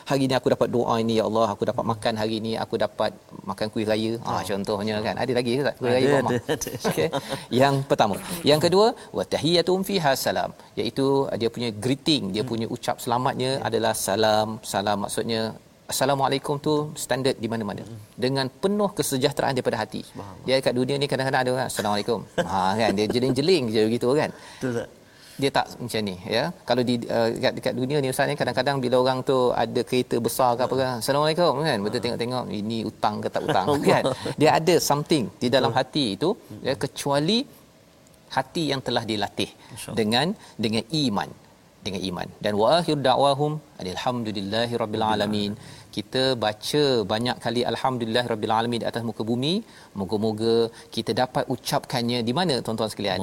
Hari 0.09 0.21
ini 0.27 0.35
aku 0.39 0.47
dapat 0.53 0.67
doa 0.75 0.95
ini 1.03 1.13
ya 1.19 1.25
Allah, 1.29 1.47
aku 1.53 1.63
dapat 1.69 1.85
makan 1.91 2.13
hari 2.21 2.35
ini, 2.41 2.53
aku 2.63 2.75
dapat 2.85 3.11
makan 3.49 3.67
kuih 3.73 3.85
raya. 3.91 4.11
Ha 4.27 4.31
oh. 4.35 4.41
contohnya 4.49 4.95
kan. 5.05 5.15
Ada 5.23 5.33
lagi 5.39 5.51
ke 5.59 5.63
tak 5.67 5.75
kuih 5.79 5.91
raya 5.95 6.07
mama? 6.15 6.31
Okey. 6.89 7.09
Yang 7.61 7.75
pertama. 7.91 8.15
Yang 8.51 8.61
kedua, 8.65 8.87
wa 9.17 9.23
tahiyatum 9.33 9.81
fiha 9.89 10.13
salam, 10.25 10.51
iaitu 10.79 11.07
dia 11.41 11.49
punya 11.55 11.69
greeting, 11.85 12.23
dia 12.35 12.43
punya 12.51 12.67
ucap 12.75 12.97
selamatnya 13.05 13.51
adalah 13.69 13.93
salam. 14.05 14.49
Salam 14.73 14.97
maksudnya 15.05 15.41
assalamualaikum 15.93 16.55
tu 16.67 16.73
standard 17.03 17.37
di 17.43 17.47
mana-mana 17.53 17.83
hmm. 17.85 17.99
dengan 18.23 18.45
penuh 18.63 18.89
kesejahteraan 18.97 19.53
daripada 19.57 19.77
hati 19.83 20.01
dia 20.47 20.63
kat 20.65 20.73
dunia 20.79 20.95
ni 21.01 21.07
kadang-kadang 21.11 21.41
ada 21.43 21.51
orang 21.55 21.67
assalamualaikum 21.71 22.19
ha 22.49 22.59
kan 22.79 22.91
dia 22.97 23.07
jeling-jeling 23.15 23.63
je 23.75 23.81
begitu 23.89 24.07
kan 24.21 24.29
betul 24.31 24.71
tak 24.79 24.89
dia 25.41 25.49
tak 25.57 25.65
macam 25.83 26.01
ni 26.09 26.15
ya. 26.35 26.43
Kalau 26.69 26.83
di 26.89 26.95
uh, 27.15 27.27
dekat, 27.35 27.53
dekat 27.57 27.73
dunia 27.79 27.97
ni 28.03 28.09
ustaz 28.13 28.29
ni 28.29 28.35
kadang-kadang 28.41 28.77
bila 28.83 28.95
orang 29.03 29.19
tu 29.29 29.37
ada 29.63 29.81
kereta 29.89 30.17
besar 30.27 30.49
ke 30.57 30.61
apa 30.67 30.75
kan. 30.81 30.91
Assalamualaikum 31.01 31.53
kan. 31.67 31.77
Betul 31.85 31.99
ha. 31.99 32.03
tengok-tengok 32.05 32.45
ini 32.61 32.77
hutang 32.87 33.15
ke 33.23 33.29
tak 33.35 33.43
hutang 33.45 33.67
kan. 33.91 34.03
Dia 34.41 34.49
ada 34.59 34.75
something 34.89 35.25
di 35.43 35.49
dalam 35.55 35.73
hati 35.79 36.05
itu 36.15 36.29
ya 36.67 36.75
kecuali 36.83 37.39
hati 38.37 38.63
yang 38.71 38.81
telah 38.87 39.03
dilatih 39.11 39.49
dengan 39.99 40.27
dengan 40.65 40.85
iman. 41.03 41.29
Dengan 41.85 42.01
iman. 42.09 42.27
Dan 42.43 42.53
wa 42.61 42.67
akhir 42.79 42.97
da'wahum 43.09 43.53
alhamdulillahi 43.93 44.73
rabbil 44.83 45.05
alamin. 45.13 45.53
Kita 45.95 46.21
baca 46.43 46.83
banyak 47.13 47.37
kali 47.45 47.61
alhamdulillah 47.71 48.23
rabbil 48.31 48.53
alamin 48.59 48.81
di 48.83 48.87
atas 48.91 49.03
muka 49.09 49.23
bumi. 49.31 49.55
Moga-moga 49.99 50.55
kita 50.95 51.11
dapat 51.21 51.43
ucapkannya 51.55 52.21
di 52.29 52.35
mana 52.39 52.55
tuan-tuan 52.65 52.91
sekalian 52.93 53.21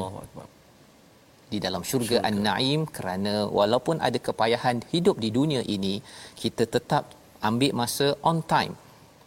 di 1.53 1.59
dalam 1.65 1.83
syurga, 1.91 2.19
syurga. 2.19 2.29
an-naim 2.29 2.83
kerana 2.97 3.35
walaupun 3.59 3.97
ada 4.09 4.19
kepayahan 4.29 4.79
hidup 4.93 5.17
di 5.25 5.31
dunia 5.39 5.63
ini 5.77 5.95
kita 6.43 6.67
tetap 6.77 7.05
ambil 7.49 7.75
masa 7.81 8.09
on 8.31 8.41
time. 8.55 8.75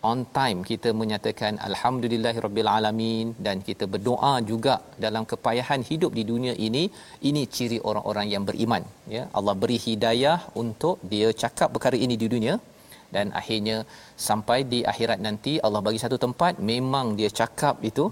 On 0.09 0.21
time 0.37 0.59
kita 0.69 0.89
menyatakan 1.01 1.53
alhamdulillahirabbil 1.67 2.69
alamin 2.77 3.27
dan 3.45 3.57
kita 3.67 3.85
berdoa 3.93 4.33
juga 4.49 4.75
dalam 5.05 5.23
kepayahan 5.31 5.81
hidup 5.89 6.11
di 6.17 6.23
dunia 6.31 6.53
ini. 6.67 6.83
Ini 7.29 7.41
ciri 7.55 7.79
orang-orang 7.89 8.27
yang 8.33 8.43
beriman 8.49 8.83
ya. 9.15 9.23
Allah 9.37 9.55
beri 9.61 9.77
hidayah 9.87 10.39
untuk 10.63 10.97
dia 11.13 11.29
cakap 11.43 11.71
perkara 11.75 11.99
ini 12.05 12.17
di 12.23 12.29
dunia 12.35 12.55
dan 13.15 13.27
akhirnya 13.39 13.77
sampai 14.27 14.59
di 14.73 14.79
akhirat 14.91 15.19
nanti 15.27 15.53
Allah 15.65 15.81
bagi 15.87 16.01
satu 16.03 16.17
tempat 16.25 16.53
memang 16.71 17.07
dia 17.19 17.29
cakap 17.39 17.77
itu 17.89 18.05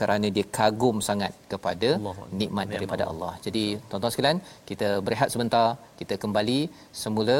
kerana 0.00 0.26
dia 0.36 0.44
kagum 0.58 0.96
sangat 1.08 1.32
kepada 1.52 1.90
Allah. 1.98 2.14
nikmat 2.40 2.66
daripada 2.74 3.04
Allah. 3.12 3.32
Jadi 3.46 3.64
tuan-tuan 3.88 4.12
sekalian, 4.14 4.38
kita 4.70 4.88
berehat 5.06 5.28
sebentar, 5.34 5.66
kita 6.00 6.16
kembali 6.22 6.60
semula 7.02 7.38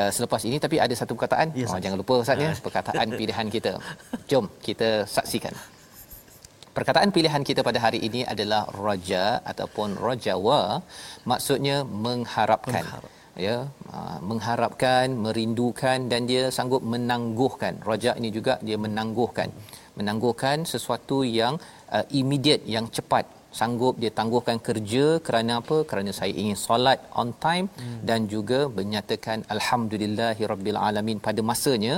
uh, 0.00 0.10
selepas 0.16 0.42
ini 0.48 0.58
tapi 0.64 0.78
ada 0.86 0.94
satu 1.00 1.12
perkataan. 1.16 1.48
Yes, 1.60 1.72
oh, 1.72 1.80
jangan 1.84 1.98
lupa 2.02 2.14
Ustaz 2.24 2.44
ya, 2.46 2.52
perkataan 2.66 3.08
pilihan 3.20 3.48
kita. 3.56 3.74
Jom 4.30 4.46
kita 4.68 4.90
saksikan. 5.16 5.56
Perkataan 6.76 7.08
pilihan 7.16 7.42
kita 7.48 7.60
pada 7.68 7.78
hari 7.84 7.98
ini 8.08 8.20
adalah 8.32 8.62
raja 8.86 9.40
ataupun 9.52 9.96
rajawa 10.06 10.84
maksudnya 11.30 11.76
mengharapkan. 12.06 12.84
Mengharap 12.84 13.12
ya 13.44 13.56
uh, 13.96 14.18
mengharapkan 14.28 15.12
merindukan 15.24 15.98
dan 16.12 16.24
dia 16.30 16.44
sanggup 16.56 16.82
menangguhkan 16.92 17.74
raja 17.88 18.12
ini 18.20 18.28
juga 18.36 18.54
dia 18.66 18.78
menangguhkan 18.84 19.48
menangguhkan 19.98 20.68
sesuatu 20.72 21.18
yang 21.40 21.56
uh, 21.96 22.04
immediate 22.20 22.64
yang 22.76 22.86
cepat 22.96 23.26
sanggup 23.58 23.94
dia 24.02 24.10
tangguhkan 24.18 24.58
kerja 24.68 25.04
kerana 25.26 25.52
apa 25.60 25.76
kerana 25.90 26.10
saya 26.18 26.32
ingin 26.42 26.58
solat 26.66 27.00
on 27.20 27.30
time 27.44 27.66
hmm. 27.80 27.98
dan 28.08 28.20
juga 28.34 28.60
menyatakan 28.78 29.38
alhamdulillahirabbil 29.56 30.78
alamin 30.88 31.20
pada 31.26 31.42
masanya 31.50 31.94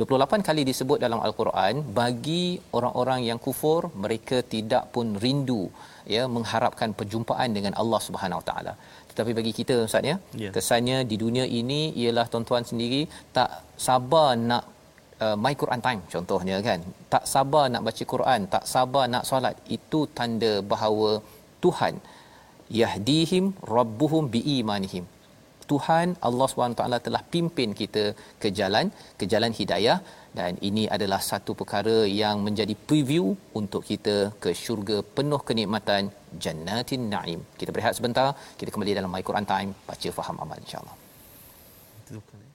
28 0.00 0.48
kali 0.48 0.62
disebut 0.70 0.98
dalam 1.04 1.20
al-Quran 1.28 1.74
bagi 2.00 2.44
orang-orang 2.78 3.22
yang 3.28 3.40
kufur 3.46 3.80
mereka 4.04 4.38
tidak 4.54 4.84
pun 4.96 5.08
rindu 5.24 5.62
ya 6.14 6.24
mengharapkan 6.36 6.90
perjumpaan 6.98 7.50
dengan 7.56 7.74
Allah 7.82 8.00
Subhanahu 8.08 8.42
taala 8.48 8.74
tetapi 9.10 9.32
bagi 9.38 9.52
kita 9.60 9.76
ustaz 9.88 10.10
ya 10.10 10.16
yeah. 10.42 10.52
kesannya 10.56 10.98
di 11.10 11.16
dunia 11.24 11.46
ini 11.60 11.80
ialah 12.02 12.26
tuan-tuan 12.32 12.66
sendiri 12.70 13.02
tak 13.38 13.50
sabar 13.86 14.28
nak 14.50 14.64
uh, 15.24 15.36
my 15.44 15.54
Quran 15.60 15.82
time 15.86 16.00
contohnya 16.14 16.56
kan 16.68 16.80
tak 17.14 17.24
sabar 17.32 17.64
nak 17.72 17.84
baca 17.88 18.04
Quran 18.14 18.40
tak 18.54 18.64
sabar 18.72 19.04
nak 19.14 19.26
solat 19.30 19.56
itu 19.76 20.00
tanda 20.18 20.52
bahawa 20.72 21.10
Tuhan 21.64 21.94
yahdihim 22.80 23.46
rabbuhum 23.76 24.24
biimanihim 24.34 25.06
Tuhan 25.70 26.08
Allah 26.28 26.46
SWT 26.50 26.82
telah 27.06 27.22
pimpin 27.32 27.70
kita 27.80 28.04
ke 28.42 28.48
jalan 28.58 28.86
ke 29.20 29.24
jalan 29.32 29.52
hidayah 29.58 29.98
dan 30.38 30.52
ini 30.68 30.84
adalah 30.96 31.20
satu 31.30 31.52
perkara 31.60 31.96
yang 32.22 32.36
menjadi 32.46 32.74
preview 32.88 33.24
untuk 33.60 33.82
kita 33.90 34.16
ke 34.42 34.50
syurga 34.62 34.98
penuh 35.16 35.40
kenikmatan 35.48 36.12
jannatin 36.44 37.04
naim. 37.14 37.40
Kita 37.60 37.70
berehat 37.74 37.96
sebentar, 37.98 38.28
kita 38.60 38.70
kembali 38.74 38.98
dalam 38.98 39.12
My 39.14 39.24
Quran 39.30 39.48
Time 39.52 39.72
baca 39.88 40.10
faham 40.18 40.38
amal 40.44 40.60
insya-Allah. 40.64 40.96
iman 42.12 42.47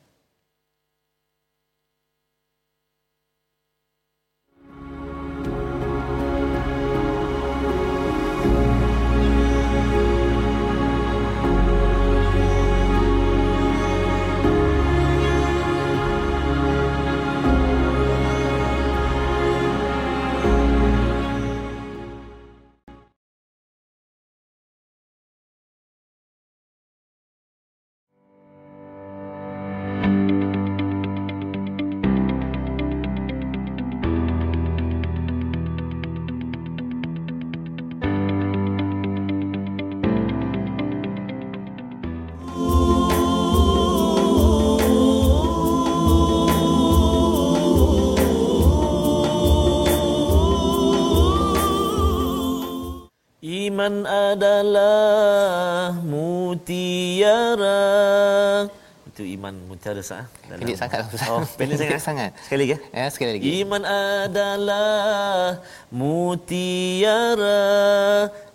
iman 59.83 59.99
mutiara 59.99 59.99
sah 59.99 60.23
dalam 60.47 60.63
pendek 60.63 60.79
sangat. 60.79 61.03
Oh 61.27 61.43
pendek 61.59 61.75
sangat. 61.75 61.99
sangat. 61.99 62.31
Sekali 62.47 62.59
lagi 62.63 62.79
ya 62.95 63.11
sekali 63.11 63.35
lagi. 63.35 63.43
Iman 63.67 63.83
adalah 63.83 65.59
mutiara 65.91 67.51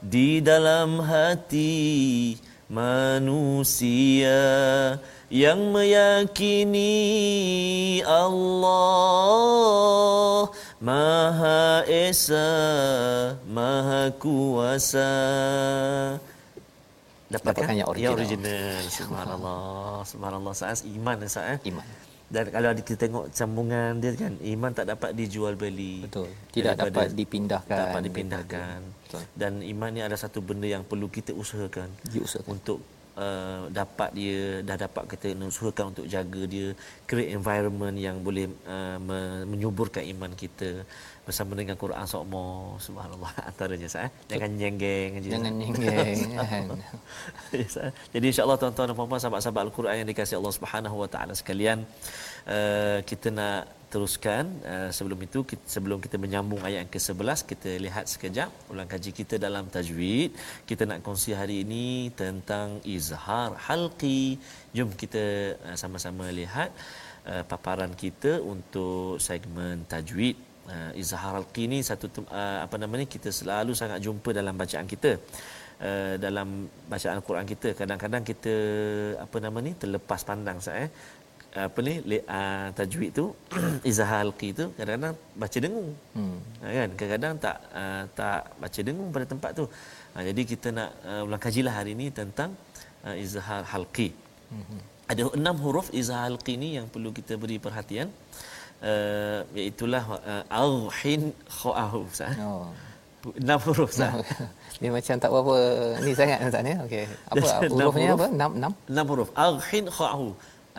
di 0.00 0.40
dalam 0.40 1.04
hati 1.04 2.40
manusia 2.72 4.40
yang 5.28 5.68
meyakini 5.68 6.96
Allah 8.08 9.28
Maha 10.80 11.84
Esa, 11.84 12.48
Maha 13.44 14.08
Kuasa. 14.16 15.12
Dapatkan 17.28 17.74
yang 17.76 17.88
original. 17.88 18.16
Yang 18.16 18.16
original. 18.16 18.80
Subhanallah. 18.88 19.92
Subhanallah. 20.10 20.52
Saat 20.56 20.84
iman 20.88 21.16
saat 21.28 21.60
eh? 21.60 21.72
Iman. 21.72 21.84
Dan 22.28 22.44
kalau 22.52 22.68
kita 22.76 23.08
tengok 23.08 23.24
sambungan 23.32 24.04
dia 24.04 24.12
kan, 24.12 24.36
iman 24.36 24.70
tak 24.76 24.92
dapat 24.92 25.16
dijual 25.16 25.56
beli. 25.56 26.04
Betul. 26.04 26.28
Tidak 26.52 26.76
dapat 26.76 27.16
dipindahkan. 27.16 27.72
Tak 27.72 27.78
dapat 27.88 28.02
dipindahkan. 28.04 28.78
Betul. 28.84 29.22
Dan 29.32 29.52
iman 29.64 29.88
ni 29.88 30.00
adalah 30.04 30.20
satu 30.20 30.44
benda 30.44 30.68
yang 30.68 30.84
perlu 30.84 31.08
kita 31.08 31.32
usahakan. 31.32 31.88
Diusahakan. 32.04 32.48
Untuk 32.52 32.84
uh, 33.18 33.60
dapat 33.68 34.10
dia 34.18 34.62
dah 34.68 34.76
dapat 34.78 35.04
kita 35.12 35.26
usahakan 35.50 35.92
untuk 35.92 36.06
jaga 36.06 36.42
dia 36.46 36.66
create 37.04 37.34
environment 37.34 37.96
yang 37.98 38.16
boleh 38.26 38.46
uh, 38.64 38.98
menyuburkan 39.50 40.06
iman 40.14 40.32
kita 40.42 40.86
bersama 41.28 41.52
dengan 41.60 41.76
Quran 41.76 42.06
sokmo 42.08 42.78
subhanallah 42.80 43.32
antaranya 43.50 43.88
sah 43.92 44.08
eh? 44.08 44.12
jangan 44.32 44.50
nyenggeng 44.60 45.20
je. 45.20 45.30
Jangan 45.34 45.52
nyenggeng 45.60 46.16
jadi 48.14 48.24
insyaallah 48.32 48.58
tuan-tuan 48.60 48.86
dan 48.88 48.96
puan-puan 48.96 49.20
sahabat-sahabat 49.20 49.62
al-Quran 49.68 49.94
yang 50.00 50.08
dikasihi 50.08 50.38
Allah 50.40 50.54
Subhanahu 50.56 50.96
wa 51.02 51.08
taala 51.12 51.32
sekalian 51.36 51.84
uh, 52.48 52.98
kita 53.04 53.28
nak 53.28 53.77
teruskan 53.92 54.44
uh, 54.72 54.90
sebelum 54.96 55.18
itu 55.26 55.40
kita, 55.50 55.64
sebelum 55.74 55.98
kita 56.04 56.16
menyambung 56.24 56.60
ayat 56.60 56.78
yang 56.84 56.92
ke-11 56.92 57.38
kita 57.50 57.70
lihat 57.84 58.04
sekejap 58.12 58.50
ulang 58.72 58.88
kaji 58.92 59.10
kita 59.20 59.34
dalam 59.46 59.64
tajwid. 59.74 60.30
Kita 60.68 60.82
nak 60.90 61.00
kongsi 61.06 61.32
hari 61.40 61.56
ini 61.64 62.12
tentang 62.12 62.84
izhar 62.96 63.56
halqi. 63.66 64.36
Jom 64.76 64.92
kita 65.02 65.24
uh, 65.66 65.76
sama-sama 65.82 66.28
lihat 66.40 66.70
uh, 67.32 67.42
paparan 67.48 67.92
kita 68.04 68.32
untuk 68.52 69.16
segmen 69.28 69.88
tajwid. 69.92 70.36
Uh, 70.68 70.92
izhar 71.02 71.32
halqi 71.40 71.64
ni 71.72 71.80
satu 71.80 72.12
uh, 72.28 72.58
apa 72.64 72.76
nama 72.76 72.94
ni 73.00 73.08
kita 73.08 73.32
selalu 73.32 73.72
sangat 73.72 74.04
jumpa 74.04 74.36
dalam 74.36 74.52
bacaan 74.52 74.84
kita. 74.84 75.16
Uh, 75.78 76.18
dalam 76.18 76.66
bacaan 76.92 77.22
Al-Quran 77.22 77.46
kita. 77.48 77.68
Kadang-kadang 77.80 78.22
kita 78.30 78.54
apa 79.24 79.36
nama 79.44 79.58
ni 79.64 79.72
terlepas 79.82 80.20
pandang 80.28 80.58
saya 80.60 80.86
eh 80.86 80.90
apa 81.66 81.78
ni? 81.86 81.94
Le, 82.10 82.18
uh, 82.38 82.66
tajwid 82.78 83.10
tu 83.18 83.24
izhar 83.90 84.08
halqi 84.12 84.48
tu 84.58 84.64
kadang-kadang 84.76 85.16
baca 85.42 85.58
dengung. 85.64 85.90
Hmm. 86.16 86.36
uh, 86.64 86.72
kan? 86.78 86.88
Kadang-kadang 86.98 87.34
tak 87.44 87.56
uh, 87.80 88.02
tak 88.20 88.40
baca 88.62 88.80
dengung 88.88 89.08
pada 89.14 89.26
tempat 89.32 89.50
tu. 89.58 89.64
Uh, 90.14 90.22
jadi 90.28 90.42
kita 90.52 90.68
nak 90.78 90.90
uh, 91.10 91.26
ulang 91.26 91.42
kajilah 91.46 91.74
hari 91.78 91.92
ini 91.98 92.06
tentang 92.20 92.50
uh, 93.06 93.16
izhar 93.24 93.62
halqi. 93.72 94.10
Hmm. 94.48 94.80
ada 95.12 95.22
enam 95.36 95.56
huruf 95.64 95.86
izhar 96.00 96.20
halqi 96.24 96.54
ni 96.62 96.68
yang 96.76 96.86
perlu 96.92 97.10
kita 97.18 97.34
beri 97.42 97.56
perhatian. 97.66 98.08
Uh, 98.90 99.40
iaitu 99.58 99.84
lah 99.92 100.04
uh, 100.22 100.86
khaahu 101.58 102.00
sah 102.18 102.30
oh. 102.38 102.70
enam 103.42 103.58
huruf 103.66 103.90
sah 103.90 104.14
dia 104.78 104.90
macam 104.94 105.14
tak 105.22 105.30
apa-apa 105.34 105.56
ni 106.06 106.12
sangat 106.14 106.38
Ustaz 106.46 106.62
ni 106.62 106.72
okey. 106.86 107.04
Apa 107.34 107.46
hurufnya 107.74 108.14
apa? 108.14 108.26
Enam 108.38 108.50
enam? 108.58 108.72
Enam 108.92 109.06
huruf. 109.10 109.28
Arhin 109.34 109.90
khaahu 109.96 110.28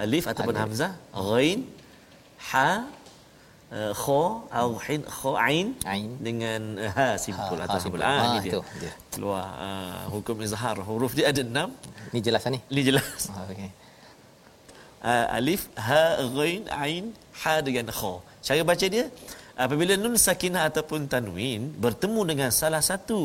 alif 0.05 0.23
ataupun 0.31 0.55
alif. 0.55 0.63
hamzah 0.63 0.91
ghain 1.29 1.59
ha 2.49 2.69
uh, 3.77 3.93
kha 4.03 4.21
atau 4.57 4.71
hin 4.85 5.01
kha 5.17 5.31
ain 5.47 5.67
ain. 5.93 6.09
dengan 6.27 6.61
uh, 6.85 6.91
ha 6.97 7.07
simpul 7.25 7.59
ha, 7.59 7.65
atau 7.67 7.79
simpul. 7.83 8.01
ah 8.11 8.15
ha, 8.19 8.25
ni 8.33 8.37
dia. 8.45 8.61
dia. 8.83 8.93
Keluar 9.13 9.45
uh, 9.67 10.01
hukum 10.13 10.37
izhar 10.47 10.77
huruf 10.89 11.13
dia 11.19 11.27
ada 11.31 11.43
enam. 11.51 11.69
Ni 12.13 12.19
jelas 12.27 12.43
ni. 12.55 12.59
Ni 12.75 12.81
jelas. 12.87 13.21
Ha, 13.33 13.45
okey. 13.51 13.69
Uh, 15.09 15.25
alif 15.39 15.61
ha 15.87 16.03
ghain 16.37 16.63
ain 16.83 17.05
ha 17.41 17.53
dengan 17.67 17.87
kha. 17.99 18.13
Cara 18.47 18.63
baca 18.71 18.87
dia 18.95 19.05
apabila 19.63 19.93
nun 20.03 20.15
sakinah 20.27 20.63
ataupun 20.69 21.01
tanwin 21.13 21.61
bertemu 21.85 22.21
dengan 22.31 22.49
salah 22.59 22.83
satu 22.89 23.19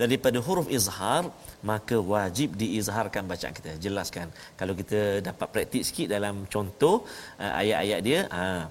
daripada 0.00 0.38
huruf 0.46 0.66
izhar 0.78 1.24
maka 1.70 1.96
wajib 2.12 2.48
diizharkan 2.60 3.22
bacaan 3.30 3.54
kita. 3.58 3.70
Jelaskan 3.84 4.26
kalau 4.60 4.74
kita 4.80 5.00
dapat 5.28 5.48
praktik 5.54 5.82
sikit 5.88 6.08
dalam 6.14 6.34
contoh 6.54 6.96
uh, 7.42 7.52
ayat-ayat 7.62 8.00
dia 8.08 8.20
uh, 8.40 8.62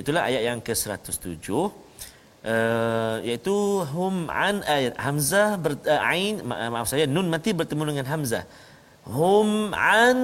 itulah 0.00 0.22
ayat 0.30 0.42
yang 0.48 0.60
ke-107 0.66 1.46
uh, 1.50 3.16
iaitu 3.28 3.56
hum 3.94 4.16
an 4.46 4.56
ayat 4.76 4.94
hamzah 5.06 5.48
ber, 5.64 5.72
uh, 5.94 6.10
ain 6.12 6.34
ma- 6.48 6.70
maaf 6.74 6.88
saya 6.92 7.06
nun 7.16 7.28
mati 7.34 7.50
bertemu 7.60 7.82
dengan 7.90 8.06
hamzah. 8.12 8.44
Hum 9.16 9.50
an 9.74 10.18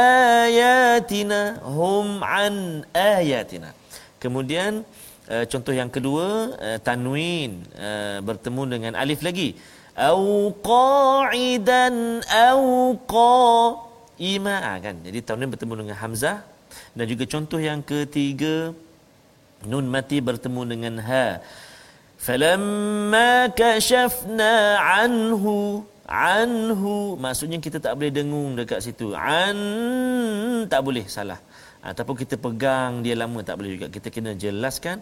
ayatina 0.00 1.40
hum 1.76 2.08
an 2.24 2.56
ayatina. 2.94 3.70
Kemudian 4.22 4.72
uh, 4.84 4.99
contoh 5.46 5.70
yang 5.70 5.86
kedua 5.86 6.26
uh, 6.58 6.78
tanwin 6.82 7.62
uh, 7.78 8.18
bertemu 8.18 8.62
dengan 8.66 8.92
alif 8.98 9.22
lagi. 9.22 9.54
Au 9.94 10.50
qa'idan 10.58 12.18
au 12.26 12.98
qa'ima. 13.06 14.54
Ah, 14.58 14.76
kan? 14.82 14.98
Jadi 15.06 15.18
tanwin 15.22 15.54
bertemu 15.54 15.86
dengan 15.86 15.96
hamzah. 16.02 16.42
Dan 16.94 17.06
juga 17.06 17.24
contoh 17.30 17.62
yang 17.62 17.78
ketiga 17.86 18.74
nun 19.70 19.86
mati 19.86 20.18
bertemu 20.18 20.60
dengan 20.66 20.94
ha. 20.98 21.38
Falamma 22.18 23.54
kashafna 23.54 24.82
anhu 24.98 25.86
anhu. 26.10 27.14
Maksudnya 27.14 27.62
kita 27.62 27.78
tak 27.78 27.94
boleh 27.94 28.10
dengung 28.10 28.58
dekat 28.58 28.82
situ. 28.82 29.14
An 29.14 29.58
tak 30.66 30.82
boleh 30.82 31.06
salah 31.06 31.38
ataupun 31.80 32.14
kita 32.22 32.36
pegang 32.36 33.00
dia 33.04 33.16
lama 33.16 33.40
tak 33.48 33.56
boleh 33.58 33.72
juga. 33.76 33.86
Kita 33.96 34.08
kena 34.14 34.32
jelaskan 34.36 35.00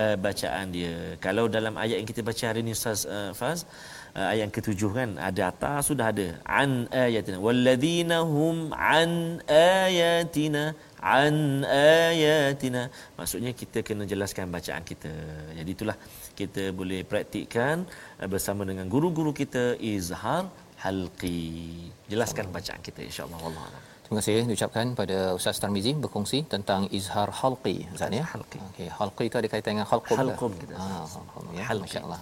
uh, 0.00 0.14
bacaan 0.14 0.70
dia. 0.76 1.18
Kalau 1.24 1.44
dalam 1.56 1.74
ayat 1.74 1.96
yang 2.00 2.08
kita 2.12 2.22
baca 2.22 2.44
hari 2.50 2.60
ini 2.64 2.72
Ustaz 2.78 3.02
uh, 3.06 3.32
Faz 3.40 3.66
uh, 4.14 4.30
ayat 4.30 4.46
yang 4.46 4.54
ketujuh 4.54 4.90
kan 4.98 5.10
ada 5.18 5.42
atas 5.50 5.90
sudah 5.90 6.06
ada. 6.14 6.28
An 6.46 6.86
ayatina. 7.04 7.38
Walladzina 7.42 8.22
hum 8.22 8.70
an 8.78 9.42
ayatina. 9.50 10.64
An 11.02 11.66
ayatina. 11.66 12.82
Maksudnya 13.18 13.52
kita 13.60 13.82
kena 13.82 14.06
jelaskan 14.06 14.54
bacaan 14.54 14.86
kita. 14.86 15.12
Jadi 15.58 15.70
itulah 15.76 15.98
kita 16.40 16.70
boleh 16.80 17.02
praktikkan 17.02 17.86
uh, 18.22 18.28
bersama 18.30 18.62
dengan 18.62 18.86
guru-guru 18.86 19.34
kita 19.34 19.64
izhar 19.82 20.46
halqi. 20.80 21.90
Jelaskan 22.12 22.46
bacaan 22.54 22.80
kita 22.80 23.02
insyaallah. 23.10 23.40
Wallahu 23.46 23.99
Terima 24.10 24.20
kasih 24.26 24.42
diucapkan 24.50 24.86
pada 24.98 25.18
Ustaz 25.38 25.62
Tarmizi 25.62 25.94
berkongsi 25.94 26.42
tentang 26.42 26.90
izhar 26.98 27.30
halqi 27.40 27.86
Ustaz 27.94 28.10
ya. 28.10 28.26
Halqi. 28.26 28.58
Okey, 28.70 28.88
halqi 28.98 29.24
itu 29.30 29.36
ada 29.38 29.48
kaitan 29.52 29.70
dengan 29.78 29.86
halqum. 29.86 30.16
Halqum. 30.18 30.52
Ah, 30.74 31.06
halqum 31.14 31.44
ya. 31.54 31.64
Masya-Allah 31.70 32.20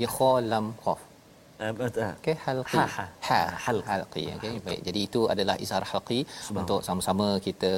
dia 0.00 0.08
kha 0.16 0.30
lam 0.52 0.66
qaf 0.84 1.00
okey 2.18 2.34
halqi 2.44 2.76
ha, 2.78 2.84
ha. 2.98 3.04
ha. 3.26 3.40
halqi 3.90 4.22
okey 4.36 4.54
baik 4.66 4.80
jadi 4.88 5.00
itu 5.08 5.20
adalah 5.32 5.56
izhar 5.64 5.84
halqi 5.90 6.20
untuk 6.60 6.80
sama-sama 6.86 7.28
kita 7.46 7.72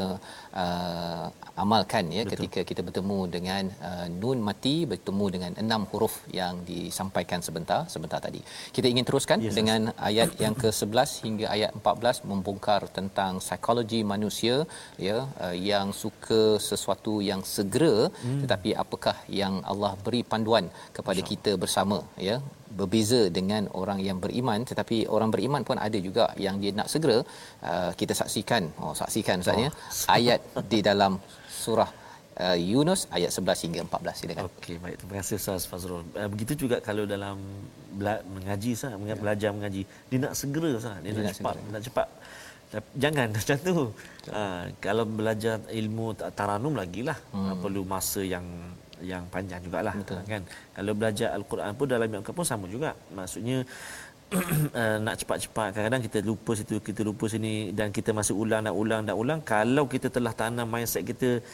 uh, 0.62 1.24
amalkan 1.62 2.04
ya 2.16 2.22
Betul. 2.24 2.32
ketika 2.32 2.60
kita 2.70 2.82
bertemu 2.88 3.18
dengan 3.36 3.64
uh, 3.88 4.06
nun 4.20 4.40
mati 4.48 4.74
bertemu 4.92 5.26
dengan 5.34 5.52
enam 5.62 5.84
huruf 5.90 6.14
yang 6.40 6.56
disampaikan 6.70 7.40
sebentar 7.46 7.80
sebentar 7.94 8.20
tadi 8.26 8.40
kita 8.76 8.86
ingin 8.92 9.06
teruskan 9.08 9.44
yes, 9.46 9.56
dengan 9.58 9.80
yes. 9.92 10.00
ayat 10.08 10.30
yang 10.44 10.56
ke-11 10.62 11.10
hingga 11.26 11.46
ayat 11.56 11.70
14 11.80 12.24
membongkar 12.32 12.80
tentang 12.98 13.32
psikologi 13.46 14.00
manusia 14.14 14.56
ya 15.08 15.18
uh, 15.44 15.56
yang 15.70 15.88
suka 16.02 16.42
sesuatu 16.70 17.16
yang 17.30 17.42
segera 17.56 17.96
hmm. 18.08 18.40
tetapi 18.44 18.72
apakah 18.84 19.16
yang 19.40 19.56
Allah 19.72 19.92
beri 20.06 20.22
panduan 20.32 20.66
kepada 20.96 21.20
Insya. 21.20 21.30
kita 21.32 21.52
bersama 21.64 21.98
ya 22.28 22.36
berbeza 22.78 23.20
dengan 23.38 23.62
orang 23.80 23.98
yang 24.08 24.18
beriman 24.24 24.60
tetapi 24.70 24.96
orang 25.16 25.30
beriman 25.34 25.62
pun 25.68 25.76
ada 25.86 25.98
juga 26.08 26.24
yang 26.46 26.56
dia 26.62 26.72
nak 26.78 26.88
segera 26.92 27.18
uh, 27.70 27.90
kita 28.00 28.14
saksikan 28.20 28.62
oh 28.84 28.94
saksikan 29.00 29.42
ustaznya 29.44 29.70
oh. 29.72 30.10
ayat 30.16 30.40
di 30.72 30.80
dalam 30.88 31.12
surah 31.64 31.90
uh, 32.44 32.56
Yunus 32.70 33.00
ayat 33.16 33.30
11 33.32 33.64
hingga 33.66 33.80
14 33.88 34.20
silakan. 34.20 34.44
Okey 34.48 34.76
baik 34.84 34.96
terima 35.00 35.14
kasih 35.20 35.36
Ustaz 35.40 35.64
Fazrul. 35.70 36.04
Uh, 36.12 36.28
begitu 36.32 36.52
juga 36.62 36.76
kalau 36.88 37.04
dalam 37.14 37.36
bela- 37.98 38.24
mengaji 38.36 38.72
sah 38.80 38.92
ya. 38.92 39.16
belajar 39.16 39.50
mengaji 39.56 39.82
dia 40.10 40.18
nak 40.24 40.34
segera 40.40 40.72
sah 40.84 40.96
dia, 41.00 41.10
dia 41.10 41.20
nak, 41.20 41.24
nak 41.24 41.36
cepat 41.38 41.54
segera. 41.56 41.72
nak 41.72 41.82
cepat 41.88 42.08
jangan 42.98 43.28
macam 43.36 43.56
tu. 43.62 43.76
Ha, 44.34 44.42
kalau 44.82 45.04
belajar 45.06 45.56
ilmu 45.70 46.06
taranum 46.34 46.74
lagilah 46.74 47.18
hmm. 47.30 47.62
perlu 47.62 47.82
masa 47.86 48.22
yang 48.26 48.44
yang 49.04 49.28
panjang 49.28 49.60
jugalah 49.60 49.92
Betul. 49.92 50.24
kan? 50.24 50.42
Kalau 50.72 50.92
belajar 50.96 51.28
al-Quran 51.36 51.72
pun 51.76 51.86
dalam 51.88 52.08
yang 52.08 52.22
pun 52.24 52.46
sama 52.46 52.66
juga. 52.70 52.96
Maksudnya 53.12 53.66
uh, 54.32 54.96
nak 55.04 55.14
cepat-cepat 55.20 55.76
kadang-kadang 55.76 56.02
kita 56.08 56.18
lupa 56.24 56.52
situ 56.56 56.80
kita 56.80 57.00
lupa 57.06 57.28
sini 57.28 57.70
dan 57.76 57.92
kita 57.92 58.10
masih 58.16 58.34
ulang 58.34 58.64
dan 58.64 58.74
ulang 58.74 59.00
dan 59.04 59.14
ulang. 59.14 59.40
Kalau 59.44 59.84
kita 59.86 60.08
telah 60.08 60.32
tanam 60.32 60.66
mindset 60.66 61.04
kita 61.04 61.44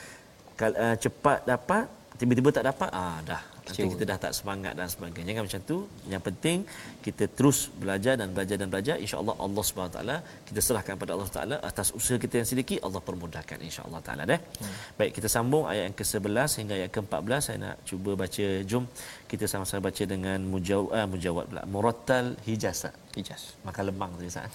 uh, 0.61 0.97
cepat 0.97 1.43
dapat 1.47 2.02
tiba-tiba 2.23 2.51
tak 2.57 2.65
dapat 2.71 2.91
ah 3.03 3.19
dah. 3.31 3.43
Nanti 3.67 3.87
kita 3.95 4.05
dah 4.11 4.19
tak 4.25 4.33
semangat 4.39 4.73
dan 4.79 4.89
sebagainya. 4.95 5.29
Jangan 5.31 5.45
macam 5.47 5.63
tu? 5.71 5.79
Yang 6.13 6.23
penting 6.29 6.59
kita 7.07 7.25
terus 7.39 7.59
belajar 7.83 8.15
dan 8.21 8.29
belajar 8.35 8.57
dan 8.61 8.69
belajar. 8.73 8.97
Insyaallah 9.05 9.35
Allah 9.47 9.63
Subhanahu 9.69 9.95
taala 9.97 10.17
kita 10.49 10.61
serahkan 10.67 10.95
pada 11.03 11.13
Allah 11.15 11.31
taala 11.37 11.57
atas 11.71 11.91
usaha 11.99 12.19
kita 12.25 12.35
yang 12.41 12.49
sedikit 12.53 12.79
Allah 12.87 13.03
permudahkan 13.09 13.59
insyaallah 13.69 14.01
taala 14.07 14.23
deh. 14.33 14.41
Hmm. 14.63 14.77
baik 14.99 15.13
kita 15.19 15.31
sambung 15.35 15.65
ayat 15.73 15.85
yang 15.89 15.97
ke-11 16.01 16.51
hingga 16.61 16.75
ayat 16.81 16.91
ke-14 16.95 17.41
saya 17.47 17.59
nak 17.65 17.77
cuba 17.91 18.13
baca. 18.23 18.47
Jom 18.71 18.85
kita 19.33 19.45
sama-sama 19.53 19.81
baca 19.89 20.05
dengan 20.15 20.39
mujawab 20.53 20.91
uh, 20.99 21.07
mujawab 21.15 21.45
pula. 21.51 21.63
Murattal 21.75 22.27
hijaz 22.47 22.83
hijaz. 23.19 23.43
Maka 23.67 23.81
lemang 23.89 24.15
tu 24.19 24.31
saat 24.39 24.51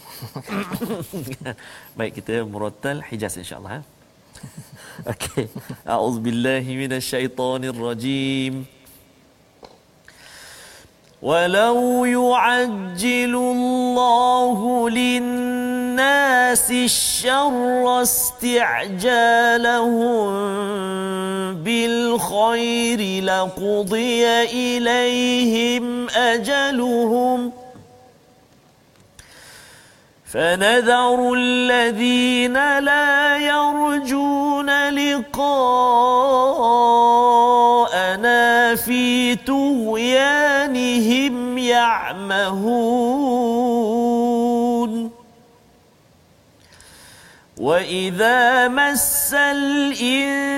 baik 2.00 2.14
kita 2.20 2.36
murattal 2.54 3.00
hijaz 3.12 3.36
insyaallah 3.44 3.76
eh. 3.82 3.86
أعوذ 5.88 6.20
بالله 6.20 6.66
من 6.68 6.94
الشيطان 6.94 7.64
الرجيم 7.64 8.66
ولو 11.22 12.06
يعجل 12.06 13.36
الله 13.36 14.90
للناس 14.90 16.72
الشر 16.72 18.02
استعجالهم 18.02 19.48
بالخير 21.54 23.24
لقضي 23.24 24.26
إليهم 24.44 26.10
أجلهم 26.10 27.50
ۖ 27.50 27.54
فنذر 30.34 31.34
الذين 31.34 32.80
لا 32.80 33.38
يرجون 33.38 34.90
لقاءنا 34.90 35.96
في 38.76 39.36
طغيانهم 39.36 40.78
يعمهون. 41.58 43.08
وإذا 47.58 48.68
مس 48.68 49.34
الإنسان 49.34 50.56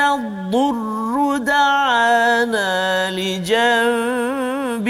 الضر 0.00 1.36
دعانا 1.36 3.10
لجنبه 3.10 4.82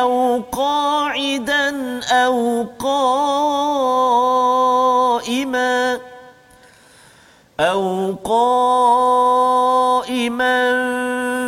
أو 0.00 0.42
قاعدا 0.52 2.00
أو 2.04 2.66
قائما 2.78 3.20
أو 7.60 8.14
قائما 8.24 9.50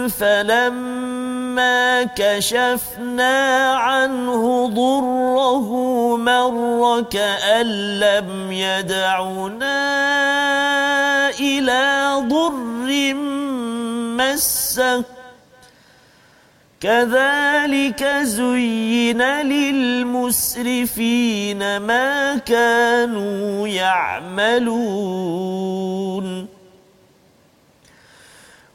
فلما 0.08 2.02
كشفنا 2.04 3.72
عنه 3.72 4.66
ضره 4.68 5.68
مر 6.16 7.04
كأن 7.10 7.66
لم 8.00 8.52
يدعنا 8.52 9.82
إلى 11.30 12.12
ضر 12.28 13.14
مسه 14.16 15.21
كذلك 16.82 18.04
زين 18.22 19.22
للمسرفين 20.02 20.96
ما 21.76 22.36
كانوا 22.36 23.68
يعملون. 23.68 25.32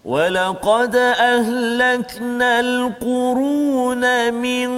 ولقد 0.06 0.96
أهلكنا 0.96 2.60
القرون 2.60 4.34
من 4.34 4.70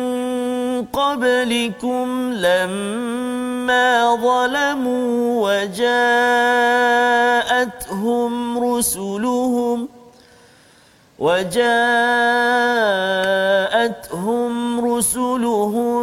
قبلكم 0.85 2.33
لما 2.33 4.15
ظلموا 4.15 5.49
وجاءتهم 5.49 6.23
رسلهم 8.63 9.87
ۖ 9.95 9.98
وجاءتهم 11.19 11.60
رسلهم 14.95 16.01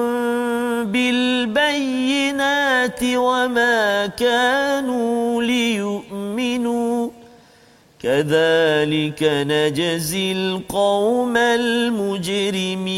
بالبينات 0.93 3.01
وما 3.03 4.07
كانوا 4.07 5.43
ليؤمنوا. 5.43 7.11
كذلك 8.03 9.23
نجزي 9.23 10.33
القوم 10.33 11.37
المجرمين. 11.37 12.97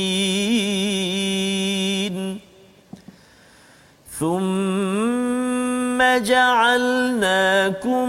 ثم 4.18 5.98
جعلناكم 6.18 8.06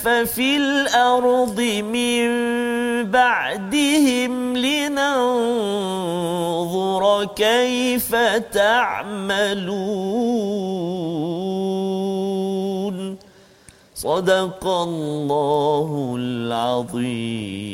خلائف 0.00 0.30
في 0.30 0.56
الأرض 0.56 1.60
من 1.60 2.30
بعدهم 3.10 4.56
لننظر 4.56 5.24
كيف 7.36 8.14
تعملون؟ 8.52 9.90
صدق 13.94 14.66
الله 14.66 16.16
العظيم. 16.18 17.70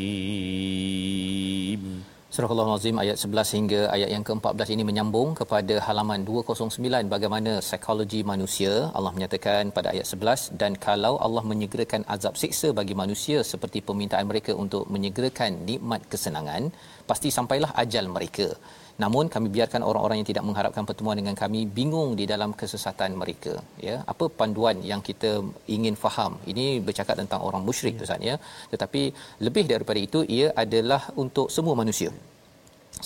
Surah 2.36 2.52
Al-Azim 2.52 2.96
ayat 3.02 3.16
11 3.16 3.52
hingga 3.56 3.78
ayat 3.96 4.08
yang 4.14 4.24
ke-14 4.28 4.68
ini 4.74 4.84
menyambung 4.88 5.28
kepada 5.38 5.74
halaman 5.86 6.20
209 6.30 7.08
bagaimana 7.14 7.52
psikologi 7.64 8.20
manusia. 8.30 8.72
Allah 8.96 9.12
menyatakan 9.16 9.72
pada 9.76 9.88
ayat 9.94 10.04
11 10.04 10.52
dan 10.60 10.76
kalau 10.86 11.14
Allah 11.26 11.40
menyegerakan 11.50 12.04
azab 12.14 12.36
siksa 12.42 12.76
bagi 12.80 12.92
manusia 13.02 13.40
seperti 13.52 13.80
permintaan 13.86 14.28
mereka 14.28 14.52
untuk 14.64 14.84
menyegerakan 14.94 15.64
nikmat 15.68 16.04
kesenangan, 16.12 16.68
pasti 17.08 17.32
sampailah 17.38 17.72
ajal 17.84 18.04
mereka. 18.16 18.52
Namun 19.02 19.24
kami 19.34 19.48
biarkan 19.56 19.82
orang-orang 19.88 20.18
yang 20.20 20.28
tidak 20.30 20.44
mengharapkan 20.48 20.84
pertemuan 20.88 21.18
dengan 21.20 21.36
kami 21.42 21.60
bingung 21.78 22.10
di 22.20 22.24
dalam 22.32 22.52
kesesatan 22.60 23.12
mereka. 23.22 23.54
Ya, 23.86 23.96
apa 24.12 24.26
panduan 24.38 24.78
yang 24.90 25.02
kita 25.08 25.32
ingin 25.76 25.96
faham? 26.04 26.32
Ini 26.52 26.66
bercakap 26.86 27.16
tentang 27.22 27.42
orang 27.48 27.64
musyrik 27.68 27.96
tu 28.00 28.06
ya. 28.30 28.36
Tetapi 28.72 29.02
lebih 29.46 29.64
daripada 29.72 30.00
itu 30.08 30.20
ia 30.38 30.48
adalah 30.64 31.02
untuk 31.24 31.48
semua 31.56 31.76
manusia 31.82 32.12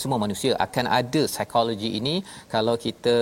semua 0.01 0.19
manusia 0.25 0.53
akan 0.67 0.87
ada 0.99 1.23
psikologi 1.33 1.89
ini 1.99 2.15
kalau 2.55 2.75
kita 2.85 3.17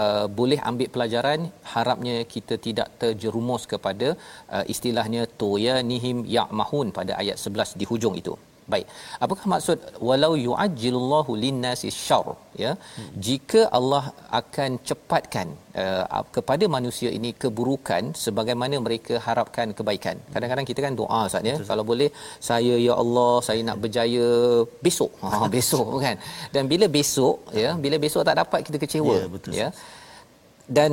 uh, 0.00 0.26
boleh 0.38 0.58
ambil 0.70 0.88
pelajaran 0.94 1.40
harapnya 1.74 2.16
kita 2.34 2.54
tidak 2.66 2.88
terjerumus 3.02 3.62
kepada 3.72 4.08
uh, 4.54 4.64
istilahnya 4.74 5.22
toya 5.40 5.76
nihim 5.90 6.20
ya'mahun 6.36 6.94
pada 6.98 7.14
ayat 7.22 7.38
11 7.46 7.80
di 7.80 7.86
hujung 7.90 8.14
itu 8.22 8.34
Baik. 8.72 8.86
Apakah 9.24 9.46
maksud 9.52 9.78
walau 10.08 10.30
yu'ajjilullahu 10.46 11.32
lin-nasi 11.42 11.88
syarr 12.04 12.28
ya? 12.64 12.72
Hmm. 12.96 13.10
Jika 13.26 13.60
Allah 13.78 14.04
akan 14.40 14.70
cepatkan 14.88 15.48
uh, 15.82 16.04
kepada 16.36 16.64
manusia 16.76 17.10
ini 17.18 17.30
keburukan 17.42 18.12
sebagaimana 18.24 18.78
mereka 18.86 19.14
harapkan 19.26 19.76
kebaikan. 19.78 20.16
Kadang-kadang 20.34 20.68
kita 20.70 20.80
kan 20.86 20.94
doa 21.00 21.20
Ustaz 21.28 21.50
ya, 21.50 21.56
kalau 21.70 21.84
boleh 21.90 22.08
saya 22.50 22.76
ya 22.86 22.94
Allah 23.02 23.32
saya 23.48 23.60
nak 23.68 23.80
berjaya 23.84 24.28
besok. 24.86 25.12
Ha 25.34 25.46
besok 25.56 25.88
kan. 26.04 26.16
Dan 26.54 26.64
bila 26.72 26.86
besok 26.98 27.36
ya, 27.62 27.70
bila 27.84 27.96
besok 28.04 28.22
tak 28.28 28.38
dapat 28.42 28.60
kita 28.66 28.78
kecewa 28.84 29.14
ya. 29.22 29.28
Betul. 29.34 29.52
ya. 29.60 29.68
Dan 30.76 30.90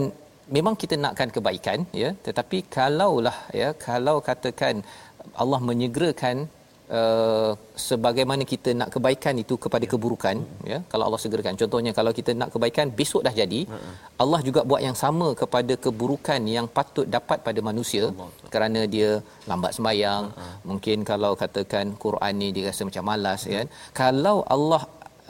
memang 0.56 0.76
kita 0.82 0.96
nakkan 1.04 1.30
kebaikan 1.36 1.80
ya, 2.04 2.10
tetapi 2.26 2.58
kalaulah 2.76 3.38
ya, 3.62 3.70
kalau 3.88 4.18
katakan 4.30 4.76
Allah 5.42 5.60
menyegerakan 5.70 6.38
uh, 7.00 7.52
sebagaimana 7.88 8.44
kita 8.52 8.70
nak 8.80 8.90
kebaikan 8.96 9.36
itu 9.44 9.56
kepada 9.64 9.86
keburukan 9.92 10.36
ya 10.72 10.80
kalau 10.92 11.04
Allah 11.08 11.22
segerakan. 11.24 11.60
Contohnya 11.62 11.92
kalau 12.00 12.12
kita 12.20 12.32
nak 12.42 12.50
kebaikan 12.54 12.88
besok 13.00 13.22
dah 13.28 13.34
jadi 13.42 13.62
Allah 14.24 14.40
juga 14.48 14.62
buat 14.72 14.82
yang 14.88 14.98
sama 15.04 15.28
kepada 15.42 15.76
keburukan 15.86 16.42
yang 16.56 16.68
patut 16.78 17.08
dapat 17.18 17.40
pada 17.48 17.60
manusia 17.70 18.06
kerana 18.54 18.82
dia 18.96 19.12
lambat 19.52 19.74
sembahyang. 19.78 20.26
Mungkin 20.70 20.98
kalau 21.12 21.34
katakan 21.44 21.96
Quran 22.06 22.34
ni 22.42 22.50
dia 22.56 22.66
rasa 22.72 22.84
macam 22.90 23.06
malas 23.12 23.42
kan 23.56 23.70
kalau 24.02 24.38
Allah 24.56 24.82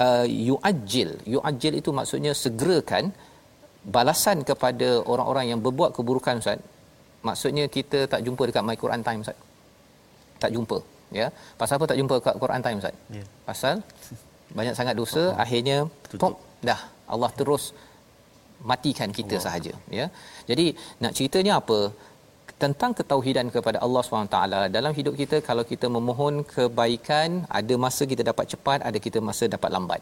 uh, 0.06 0.28
yuajil 0.50 1.12
yuajil 1.36 1.74
itu 1.82 1.90
maksudnya 2.00 2.34
segerakan 2.46 3.06
balasan 3.96 4.38
kepada 4.50 4.90
orang-orang 5.12 5.46
yang 5.52 5.60
berbuat 5.66 5.92
keburukan 5.98 6.42
ustaz. 6.44 6.60
Maksudnya 7.28 7.66
kita 7.76 8.00
tak 8.12 8.22
jumpa 8.26 8.44
dekat 8.50 8.64
my 8.68 8.78
Quran 8.84 9.02
time 9.08 9.22
ustaz. 9.26 9.38
Tak 10.44 10.52
jumpa 10.58 10.78
ya. 11.20 11.28
Pasal 11.60 11.78
apa 11.78 11.86
tak 11.92 11.98
jumpa 12.02 12.16
kat 12.26 12.36
Quran 12.44 12.62
time 12.66 12.80
ustaz? 12.82 12.96
Ya. 13.18 13.24
Pasal 13.48 13.76
banyak 14.58 14.76
sangat 14.80 14.96
dosa 15.02 15.24
oh, 15.32 15.42
akhirnya 15.44 15.78
pop 16.22 16.34
dah. 16.70 16.80
Allah 17.12 17.32
terus 17.40 17.64
matikan 18.72 19.10
kita 19.20 19.36
Allah. 19.36 19.46
sahaja. 19.46 19.74
Ya. 20.00 20.06
Jadi 20.50 20.66
nak 21.04 21.14
ceritanya 21.18 21.54
apa 21.62 21.80
tentang 22.64 22.92
ketauhidan 22.98 23.48
kepada 23.56 23.78
Allah 23.86 24.02
SWT 24.06 24.38
dalam 24.76 24.92
hidup 24.98 25.14
kita 25.22 25.38
kalau 25.48 25.64
kita 25.72 25.88
memohon 25.96 26.36
kebaikan 26.54 27.30
ada 27.60 27.76
masa 27.84 28.04
kita 28.12 28.24
dapat 28.30 28.46
cepat 28.54 28.80
ada 28.90 29.00
kita 29.06 29.20
masa 29.30 29.46
dapat 29.56 29.70
lambat. 29.76 30.02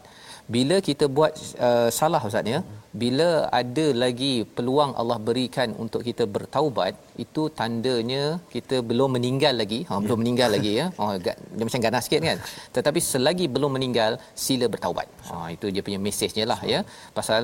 Bila 0.54 0.76
kita 0.88 1.04
buat 1.16 1.32
uh, 1.68 1.88
salah 1.98 2.20
ustaz 2.28 2.52
ya? 2.54 2.60
Bila 3.02 3.28
ada 3.60 3.86
lagi 4.02 4.32
peluang 4.56 4.92
Allah 5.00 5.18
berikan 5.28 5.68
untuk 5.84 6.02
kita 6.08 6.24
bertaubat 6.34 6.94
itu 7.24 7.42
tandanya 7.60 8.24
kita 8.54 8.78
belum 8.90 9.10
meninggal 9.16 9.54
lagi. 9.62 9.80
Ha 9.88 10.00
belum 10.04 10.20
meninggal 10.22 10.50
lagi 10.56 10.72
ya? 10.80 10.86
Oh 11.00 11.10
dia 11.24 11.64
macam 11.66 11.82
ganas 11.86 12.04
sikit 12.08 12.22
kan? 12.30 12.40
Tetapi 12.76 13.02
selagi 13.12 13.46
belum 13.56 13.72
meninggal 13.78 14.12
sila 14.44 14.68
bertaubat. 14.74 15.08
Ha 15.30 15.36
itu 15.56 15.68
dia 15.76 15.84
punya 15.88 16.00
mesejnya 16.08 16.46
lah 16.52 16.60
ya? 16.74 16.82
Pasal 17.20 17.42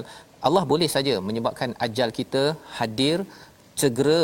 Allah 0.49 0.65
boleh 0.73 0.91
saja 0.97 1.15
menyebabkan 1.29 1.71
ajal 1.87 2.11
kita 2.21 2.45
hadir 2.81 3.19
segera 3.83 4.23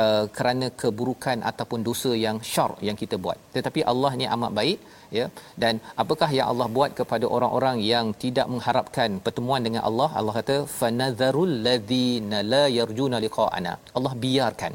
uh, 0.00 0.24
kerana 0.36 0.66
keburukan 0.82 1.38
ataupun 1.50 1.80
dosa 1.88 2.12
yang 2.26 2.38
syar 2.52 2.70
yang 2.88 2.96
kita 3.02 3.18
buat. 3.24 3.38
Tetapi 3.56 3.82
Allah 3.92 4.12
ni 4.20 4.26
amat 4.36 4.52
baik 4.60 4.78
ya. 5.18 5.26
Dan 5.62 5.74
apakah 6.04 6.30
yang 6.38 6.48
Allah 6.52 6.68
buat 6.78 6.92
kepada 7.00 7.28
orang-orang 7.36 7.78
yang 7.92 8.08
tidak 8.24 8.48
mengharapkan 8.54 9.20
pertemuan 9.26 9.62
dengan 9.68 9.84
Allah? 9.90 10.08
Allah 10.20 10.34
kata 10.40 10.56
fanadharul 10.80 11.54
ladzina 11.68 12.40
la 12.54 12.64
yarjuna 12.78 13.20
liqa'ana. 13.26 13.74
Allah 13.98 14.14
biarkan. 14.26 14.74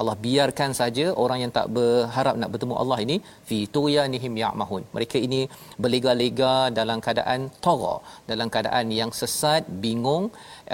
Allah 0.00 0.14
biarkan 0.24 0.70
saja 0.78 1.06
orang 1.22 1.38
yang 1.42 1.52
tak 1.56 1.66
berharap 1.76 2.34
nak 2.40 2.50
bertemu 2.52 2.74
Allah 2.82 2.98
ini 3.04 3.16
fi 3.48 3.58
tuyanihim 3.76 4.34
ya'mahun. 4.42 4.82
Mereka 4.96 5.16
ini 5.26 5.40
berlega-lega 5.82 6.54
dalam 6.78 6.98
keadaan 7.06 7.40
tara 7.66 7.94
dalam 8.30 8.48
keadaan 8.54 8.88
yang 9.00 9.10
sesat 9.20 9.68
bingung 9.84 10.24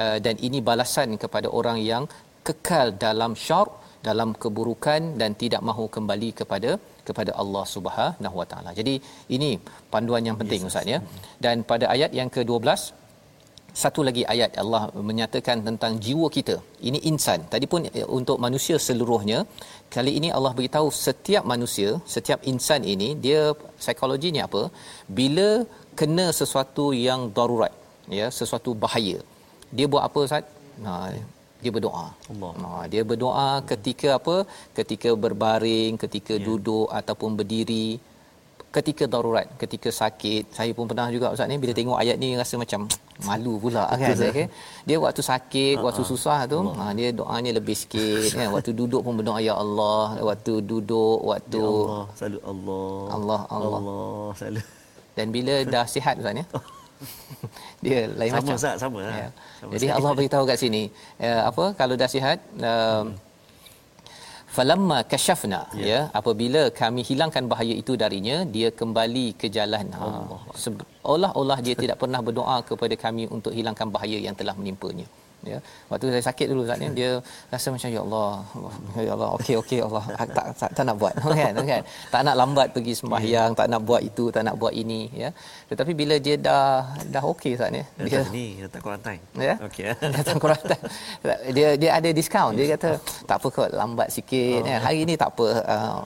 uh, 0.03 0.19
dan 0.27 0.37
ini 0.49 0.61
balasan 0.71 1.19
kepada 1.25 1.51
orang 1.61 1.81
yang 1.91 2.07
kekal 2.49 2.89
dalam 3.07 3.35
syar 3.47 3.67
dalam 4.07 4.31
keburukan 4.43 5.01
dan 5.21 5.31
tidak 5.43 5.63
mahu 5.69 5.85
kembali 5.97 6.31
kepada 6.41 6.71
kepada 7.09 7.33
Allah 7.43 7.65
Subhanahu 7.75 8.37
Wa 8.41 8.47
Taala. 8.51 8.71
Jadi 8.79 8.95
ini 9.37 9.51
panduan 9.93 10.25
yang 10.29 10.39
penting 10.41 10.63
yes, 10.65 10.71
Ustaz 10.71 10.93
ya. 10.95 10.99
Dan 11.45 11.67
pada 11.71 11.87
ayat 11.95 12.13
yang 12.21 12.31
ke-12 12.37 12.81
satu 13.83 14.01
lagi 14.07 14.23
ayat 14.35 14.53
Allah 14.63 14.83
menyatakan 15.09 15.59
tentang 15.67 15.93
jiwa 16.05 16.27
kita. 16.37 16.57
Ini 16.89 16.99
insan. 17.11 17.41
Tadi 17.53 17.67
pun 17.73 17.83
eh, 17.99 18.07
untuk 18.19 18.37
manusia 18.45 18.77
seluruhnya. 18.87 19.39
Kali 19.97 20.13
ini 20.19 20.29
Allah 20.37 20.53
beritahu 20.59 20.89
setiap 21.07 21.45
manusia, 21.53 21.91
setiap 22.15 22.41
insan 22.53 22.83
ini 22.95 23.09
dia 23.25 23.43
psikologinya 23.81 24.43
apa? 24.49 24.63
Bila 25.19 25.49
kena 26.01 26.27
sesuatu 26.41 26.87
yang 27.09 27.21
darurat, 27.37 27.73
ya, 28.19 28.27
sesuatu 28.41 28.73
bahaya. 28.85 29.19
Dia 29.77 29.87
buat 29.93 30.05
apa 30.09 30.19
Ustaz? 30.27 30.45
Nah, 30.85 31.07
dia 31.63 31.71
berdoa. 31.75 32.07
Allah. 32.33 32.53
Ha, 32.63 32.69
dia 32.93 33.03
berdoa 33.11 33.49
ketika 33.71 34.09
apa? 34.19 34.37
Ketika 34.79 35.11
berbaring, 35.25 35.99
ketika 36.05 36.35
yeah. 36.39 36.47
duduk 36.47 36.87
ataupun 37.01 37.35
berdiri, 37.39 37.89
ketika 38.77 39.05
darurat, 39.13 39.47
ketika 39.63 39.91
sakit. 40.01 40.55
Saya 40.57 40.71
pun 40.77 40.87
pernah 40.91 41.09
juga 41.15 41.33
ustaz 41.35 41.51
ni 41.51 41.59
bila 41.63 41.73
tengok 41.79 41.99
ayat 42.03 42.17
ni 42.23 42.29
rasa 42.41 42.55
macam 42.63 42.87
malu 43.29 43.55
pula 43.65 43.85
kan 44.01 44.15
saya 44.15 44.31
okay? 44.31 44.47
Dia 44.89 44.97
waktu 45.03 45.23
sakit, 45.33 45.75
uh-huh. 45.77 45.87
waktu 45.89 46.03
susah 46.07 46.39
tu, 46.53 46.59
ha, 46.79 46.95
dia 46.99 47.09
doanya 47.11 47.51
lebih 47.59 47.77
sikit 47.83 48.31
kan. 48.39 48.49
Waktu 48.55 48.71
duduk 48.81 49.01
pun 49.03 49.19
berdoa 49.19 49.41
ya 49.43 49.55
Allah, 49.65 50.21
waktu 50.31 50.63
duduk, 50.63 51.19
waktu 51.27 51.59
ya 51.59 51.67
Allah, 51.67 52.05
selalu 52.19 52.39
Allah. 52.53 52.99
Allah 53.17 53.41
Allah. 53.57 53.79
Allah 53.83 54.29
selalu. 54.39 54.61
Dan 55.19 55.27
bila 55.35 55.55
dah 55.67 55.85
sihat 55.95 56.15
ustaz 56.23 56.37
ni. 56.39 56.45
dia 57.85 57.99
lain 58.21 58.33
sama, 58.33 58.43
macam. 58.43 58.57
Sama 58.59 58.79
sama. 58.83 58.99
Ya. 59.23 59.29
Sama 59.61 59.71
Jadi 59.75 59.87
Allah 59.97 60.13
beritahu 60.19 60.45
kat 60.51 60.59
sini, 60.65 60.83
uh, 61.27 61.43
apa 61.51 61.65
kalau 61.81 61.95
dah 62.03 62.11
sihat 62.17 62.39
uh, 62.59 63.03
hmm 63.07 63.27
falamma 64.57 64.99
kashafna 65.13 65.61
ya. 65.81 65.87
ya 65.91 66.01
apabila 66.19 66.63
kami 66.81 67.01
hilangkan 67.09 67.45
bahaya 67.53 67.75
itu 67.83 67.93
darinya 68.03 68.37
dia 68.55 68.69
kembali 68.81 69.27
ke 69.41 69.47
jalan 69.57 69.87
ha 69.99 70.09
seolah-olah 70.65 71.59
dia 71.67 71.75
tidak 71.83 71.97
pernah 72.03 72.21
berdoa 72.27 72.57
kepada 72.71 72.95
kami 73.05 73.25
untuk 73.37 73.53
hilangkan 73.59 73.89
bahaya 73.97 74.19
yang 74.27 74.37
telah 74.41 74.55
menimpanya 74.61 75.07
ya. 75.45 75.59
Waktu 75.91 76.11
saya 76.15 76.25
sakit 76.31 76.47
dulu 76.51 76.63
saat 76.67 76.81
ni 76.83 76.89
dia 76.99 77.11
rasa 77.53 77.69
macam 77.75 77.89
ya 77.91 78.01
Allah 78.07 78.31
ya 79.07 79.13
Allah 79.17 79.31
okey 79.39 79.55
okey 79.63 79.79
Allah 79.87 80.05
tak, 80.19 80.29
tak, 80.37 80.47
tak 80.61 80.71
tak 80.77 80.85
nak 80.89 80.97
buat. 81.01 81.15
Kan 81.39 81.55
kan. 81.63 81.83
Tak 82.13 82.21
nak 82.27 82.35
lambat 82.41 82.67
pergi 82.75 82.95
sembahyang 83.01 83.51
tak 83.59 83.67
nak 83.73 83.81
buat 83.89 84.03
itu 84.11 84.25
tak 84.35 84.43
nak 84.49 84.57
buat 84.61 84.75
ini 84.75 85.01
ya. 85.23 85.31
Tetapi 85.71 85.93
bila 85.95 86.17
dia 86.27 86.37
dah 86.39 86.97
dah 87.15 87.23
okey 87.33 87.53
saat 87.59 87.71
ni 87.77 87.83
dia 88.09 88.23
ni 88.35 88.47
datang 88.65 88.83
kuarantain 88.85 89.21
ya. 89.49 89.55
Okey. 89.67 89.85
Datang 90.19 90.39
kuarantain 90.43 90.81
dia 91.57 91.69
dia 91.81 91.91
ada 91.99 92.09
diskaun 92.19 92.53
dia 92.59 92.67
kata 92.75 92.91
tak 93.29 93.37
apa 93.39 93.49
kot 93.57 93.71
lambat 93.81 94.09
sikit. 94.17 94.63
Oh. 94.65 94.71
ya. 94.73 94.79
Hari 94.83 95.01
ni 95.09 95.15
tak 95.23 95.31
apa 95.35 95.47
uh, 95.75 96.01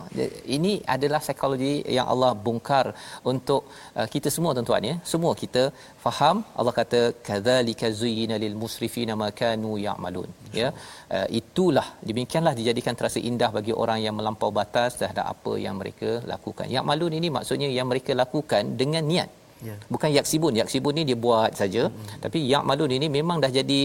ini 0.56 0.72
adalah 0.94 1.20
psikologi 1.24 1.80
yang 1.96 2.06
Allah 2.12 2.30
bongkar 2.36 2.92
untuk 3.32 3.62
uh, 3.98 4.06
kita 4.14 4.28
semua 4.28 4.52
tuan-tuan 4.56 4.82
ya. 4.90 4.96
Semua 5.12 5.32
kita 5.42 5.62
faham 6.04 6.36
Allah 6.58 6.74
kata 6.80 7.00
kadzalika 7.28 7.88
zuyyina 8.00 8.36
lil 8.44 8.54
musrifina 8.62 9.14
ma 9.22 9.28
kanu 9.40 9.72
ya'malun 9.86 10.30
ya 10.60 10.68
uh, 11.16 11.28
itulah 11.40 11.86
demikianlah 12.08 12.54
dijadikan 12.60 12.96
terasa 13.00 13.20
indah 13.30 13.50
bagi 13.58 13.74
orang 13.82 14.00
yang 14.06 14.16
melampau 14.20 14.50
batas 14.60 14.92
terhadap 15.02 15.26
apa 15.34 15.52
yang 15.66 15.76
mereka 15.82 16.10
lakukan 16.32 16.66
ya'malun 16.76 17.14
ini 17.20 17.30
maksudnya 17.38 17.70
yang 17.78 17.88
mereka 17.92 18.14
lakukan 18.24 18.74
dengan 18.82 19.06
niat 19.12 19.30
Ya. 19.68 19.74
Bukan 19.94 20.10
yaksibun. 20.18 20.58
Yaksibun 20.60 20.94
ni 20.98 21.02
dia 21.08 21.18
buat 21.24 21.52
saja. 21.60 21.82
Hmm. 21.88 22.06
Tapi 22.24 22.38
ya'malun 22.52 22.92
ini 22.98 23.06
memang 23.18 23.38
dah 23.44 23.52
jadi 23.58 23.80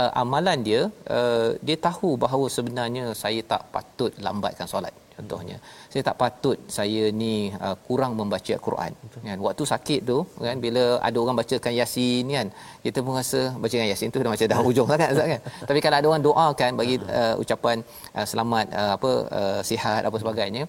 uh, 0.00 0.10
amalan 0.22 0.58
dia. 0.68 0.82
Uh, 1.16 1.50
dia 1.66 1.76
tahu 1.88 2.10
bahawa 2.24 2.46
sebenarnya 2.56 3.04
saya 3.22 3.40
tak 3.52 3.62
patut 3.74 4.12
lambatkan 4.26 4.68
solat 4.72 4.92
contohnya 5.16 5.56
saya 5.92 6.02
tak 6.08 6.16
patut 6.22 6.58
saya 6.76 7.02
ni 7.22 7.32
uh, 7.66 7.76
kurang 7.86 8.12
membaca 8.20 8.54
Quran 8.66 8.92
kan? 9.28 9.38
Waktu 9.46 9.62
sakit 9.72 10.00
tu 10.10 10.18
kan 10.46 10.56
bila 10.64 10.84
ada 11.08 11.16
orang 11.22 11.36
bacakan 11.40 11.72
yasin 11.80 12.24
kan 12.36 12.46
kita 12.84 12.98
pun 13.04 13.12
rasa 13.20 13.40
bacakan 13.62 13.86
yasin 13.92 14.08
tu 14.14 14.24
dah 14.24 14.32
macam 14.34 14.48
dah 14.52 14.60
hujung 14.68 14.88
sangat 14.92 15.10
kan? 15.32 15.40
Tapi 15.68 15.78
kalau 15.84 15.96
ada 16.00 16.06
orang 16.12 16.24
doakan 16.28 16.70
bagi 16.80 16.96
uh, 17.20 17.34
ucapan 17.42 17.76
uh, 18.16 18.26
selamat 18.30 18.66
uh, 18.80 18.92
apa 18.96 19.10
uh, 19.38 19.60
sihat 19.70 20.02
apa 20.08 20.16
sebagainya 20.22 20.64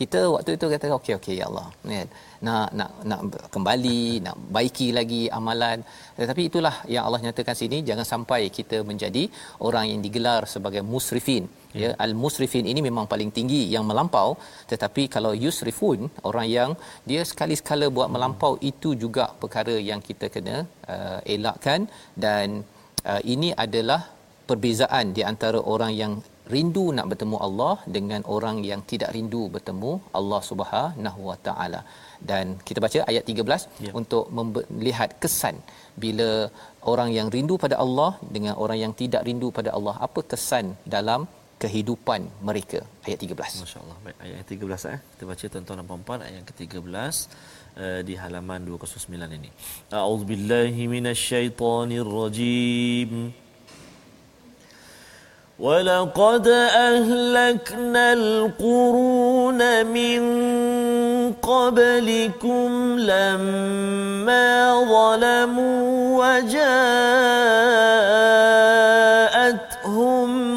kita 0.00 0.20
waktu 0.34 0.50
itu 0.56 0.66
kata 0.72 0.96
okey 0.98 1.12
okey 1.20 1.34
ya 1.40 1.46
Allah 1.50 1.68
kan 1.84 2.08
nak 2.46 2.68
nak 2.78 2.90
nak 3.10 3.20
kembali 3.54 4.00
nak 4.26 4.36
baiki 4.56 4.88
lagi 4.98 5.22
amalan 5.38 5.78
tetapi 6.20 6.42
itulah 6.50 6.74
yang 6.94 7.04
Allah 7.06 7.20
nyatakan 7.26 7.56
sini 7.60 7.78
jangan 7.88 8.06
sampai 8.12 8.40
kita 8.58 8.78
menjadi 8.90 9.24
orang 9.68 9.84
yang 9.92 10.00
digelar 10.06 10.40
sebagai 10.54 10.82
musrifin 10.92 11.44
ya 11.82 11.90
hmm. 11.90 12.02
al 12.04 12.12
musrifin 12.22 12.66
ini 12.72 12.80
memang 12.88 13.06
paling 13.12 13.30
tinggi 13.38 13.62
yang 13.74 13.84
melampau 13.90 14.28
tetapi 14.72 15.04
kalau 15.16 15.32
yusrifun 15.44 16.00
orang 16.30 16.48
yang 16.56 16.70
dia 17.10 17.22
sekali 17.30 17.56
sekala 17.60 17.88
buat 17.96 18.08
hmm. 18.08 18.16
melampau 18.16 18.52
itu 18.72 18.92
juga 19.04 19.26
perkara 19.42 19.76
yang 19.90 20.02
kita 20.08 20.28
kena 20.36 20.56
uh, 20.94 21.20
elakkan 21.36 21.80
dan 22.24 22.48
uh, 23.10 23.22
ini 23.34 23.50
adalah 23.66 24.02
perbezaan 24.50 25.06
di 25.16 25.22
antara 25.32 25.58
orang 25.74 25.92
yang 26.02 26.12
rindu 26.54 26.84
nak 26.96 27.06
bertemu 27.10 27.36
Allah 27.46 27.74
dengan 27.96 28.20
orang 28.36 28.56
yang 28.70 28.80
tidak 28.90 29.10
rindu 29.16 29.42
bertemu 29.54 29.92
Allah 30.20 30.40
Subhanahu 30.50 31.20
Wa 31.30 31.36
Taala. 31.46 31.80
Dan 32.30 32.44
kita 32.68 32.78
baca 32.84 32.98
ayat 33.10 33.24
13 33.30 33.84
ya. 33.86 33.92
untuk 34.00 34.24
melihat 34.36 35.10
kesan 35.22 35.56
bila 36.04 36.30
orang 36.92 37.10
yang 37.18 37.28
rindu 37.36 37.54
pada 37.64 37.76
Allah 37.84 38.10
dengan 38.36 38.54
orang 38.64 38.78
yang 38.84 38.92
tidak 39.02 39.22
rindu 39.28 39.48
pada 39.58 39.70
Allah. 39.78 39.94
Apa 40.06 40.20
kesan 40.32 40.66
dalam 40.96 41.20
kehidupan 41.62 42.20
mereka? 42.48 42.78
Ayat 43.06 43.18
13 43.26 43.64
masyaallah. 43.64 43.96
Baik 44.06 44.18
ayat 44.26 44.44
13 44.54 44.92
eh. 44.94 44.98
Kita 45.12 45.24
baca 45.30 45.44
tuan-tuan 45.52 45.76
dan 45.80 45.86
puan-puan 45.90 46.18
ayat 46.26 46.36
yang 46.38 46.46
ke-13 46.50 47.14
uh, 47.82 48.00
di 48.08 48.14
halaman 48.22 48.60
209 48.70 49.38
ini. 49.38 49.50
A'udzubillahi 50.00 50.82
minasyaitonirrajim 50.94 53.10
ولقد 55.58 56.48
أهلكنا 56.48 58.12
القرون 58.12 59.86
من 59.86 60.22
قبلكم 61.32 62.98
لما 62.98 64.74
ظلموا 64.84 65.92
وجاءتهم 66.22 66.72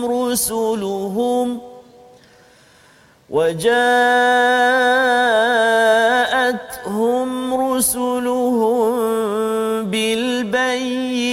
رسلهم 0.06 1.62
وجاءتهم 6.76 7.54
رسلهم 7.72 8.96
بالبينات 9.91 11.26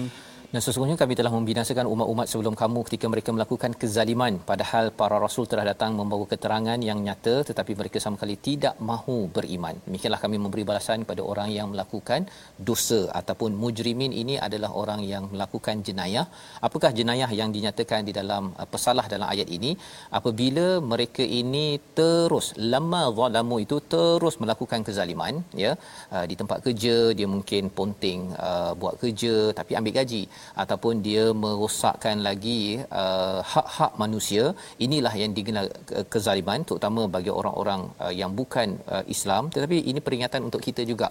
Dan 0.54 0.62
sesungguhnya 0.64 0.96
kami 1.00 1.14
telah 1.18 1.32
membinasakan 1.34 1.86
umat-umat 1.92 2.26
sebelum 2.32 2.54
kamu 2.60 2.80
ketika 2.86 3.06
mereka 3.12 3.30
melakukan 3.36 3.72
kezaliman 3.80 4.34
padahal 4.50 4.84
para 4.98 5.16
rasul 5.24 5.44
telah 5.52 5.64
datang 5.70 5.90
membawa 6.00 6.24
keterangan 6.32 6.78
yang 6.88 6.98
nyata 7.06 7.32
tetapi 7.48 7.72
mereka 7.80 7.98
sama 8.04 8.14
sekali 8.18 8.36
tidak 8.48 8.74
mahu 8.90 9.16
beriman. 9.36 9.74
Demikianlah 9.86 10.20
kami 10.24 10.38
memberi 10.44 10.64
balasan 10.68 11.02
kepada 11.04 11.22
orang 11.30 11.48
yang 11.56 11.68
melakukan 11.72 12.30
dosa 12.68 13.00
ataupun 13.20 13.50
mujrimin 13.62 14.14
ini 14.22 14.36
adalah 14.46 14.70
orang 14.82 15.02
yang 15.12 15.26
melakukan 15.32 15.82
jenayah. 15.88 16.26
Apakah 16.68 16.92
jenayah 16.98 17.30
yang 17.40 17.50
dinyatakan 17.56 18.06
di 18.10 18.14
dalam 18.20 18.54
uh, 18.54 18.68
pesalah 18.74 19.06
dalam 19.14 19.26
ayat 19.34 19.50
ini? 19.58 19.74
Apabila 20.20 20.68
mereka 20.92 21.26
ini 21.40 21.66
terus 21.98 22.54
lama 22.74 23.02
zalamu 23.18 23.58
itu 23.66 23.78
terus 23.96 24.38
melakukan 24.44 24.86
kezaliman 24.86 25.42
ya 25.64 25.74
uh, 26.14 26.24
di 26.30 26.38
tempat 26.42 26.62
kerja 26.68 26.96
dia 27.18 27.26
mungkin 27.34 27.74
ponting 27.80 28.22
uh, 28.38 28.72
buat 28.78 28.94
kerja 29.02 29.34
tapi 29.58 29.74
ambil 29.82 29.94
gaji 29.98 30.24
ataupun 30.62 30.94
dia 31.06 31.24
merosakkan 31.44 32.18
lagi 32.28 32.60
uh, 33.02 33.40
hak-hak 33.52 33.92
manusia 34.02 34.44
inilah 34.86 35.14
yang 35.22 35.32
digelar 35.38 35.66
kezaliman 36.12 36.60
terutama 36.68 37.02
bagi 37.16 37.32
orang-orang 37.40 37.82
uh, 38.04 38.12
yang 38.20 38.32
bukan 38.40 38.68
uh, 38.94 39.04
Islam. 39.14 39.50
Tetapi 39.54 39.78
ini 39.90 40.02
peringatan 40.06 40.42
untuk 40.48 40.62
kita 40.68 40.84
juga. 40.92 41.10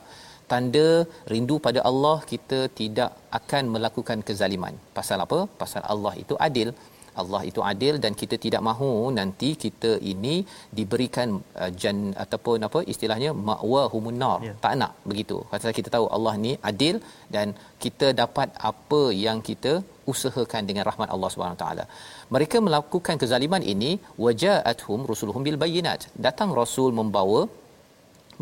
Tanda 0.51 0.87
rindu 1.31 1.55
pada 1.65 1.79
Allah 1.89 2.17
kita 2.31 2.59
tidak 2.79 3.11
akan 3.39 3.63
melakukan 3.75 4.19
kezaliman. 4.27 4.75
Pasal 4.97 5.19
apa? 5.25 5.39
Pasal 5.61 5.83
Allah 5.93 6.13
itu 6.23 6.35
adil 6.47 6.69
Allah 7.21 7.41
itu 7.49 7.61
adil 7.71 7.95
dan 8.03 8.13
kita 8.21 8.35
tidak 8.45 8.61
mahu 8.69 8.91
nanti 9.19 9.49
kita 9.63 9.91
ini 10.11 10.35
diberikan 10.77 11.29
uh, 11.61 11.71
jan 11.81 11.97
ataupun 12.23 12.67
apa 12.67 12.79
istilahnya 12.93 13.31
ma'wa 13.49 13.83
humunar 13.93 14.37
yeah. 14.47 14.57
tak 14.65 14.75
nak 14.81 14.93
begitu. 15.11 15.37
Pasal 15.53 15.75
kita 15.79 15.89
tahu 15.95 16.05
Allah 16.17 16.33
ni 16.45 16.53
adil 16.71 16.97
dan 17.35 17.49
kita 17.85 18.09
dapat 18.21 18.49
apa 18.71 19.01
yang 19.25 19.39
kita 19.49 19.73
usahakan 20.13 20.63
dengan 20.69 20.85
rahmat 20.89 21.09
Allah 21.15 21.29
Subhanahu 21.33 21.61
taala. 21.63 21.85
Mereka 22.35 22.59
melakukan 22.67 23.17
kezaliman 23.23 23.65
ini 23.73 23.91
waja'atuhum 24.25 25.01
rusuluhum 25.11 25.45
bil 25.47 25.59
bayyinat 25.65 26.01
datang 26.27 26.51
rasul 26.61 26.91
membawa 27.01 27.41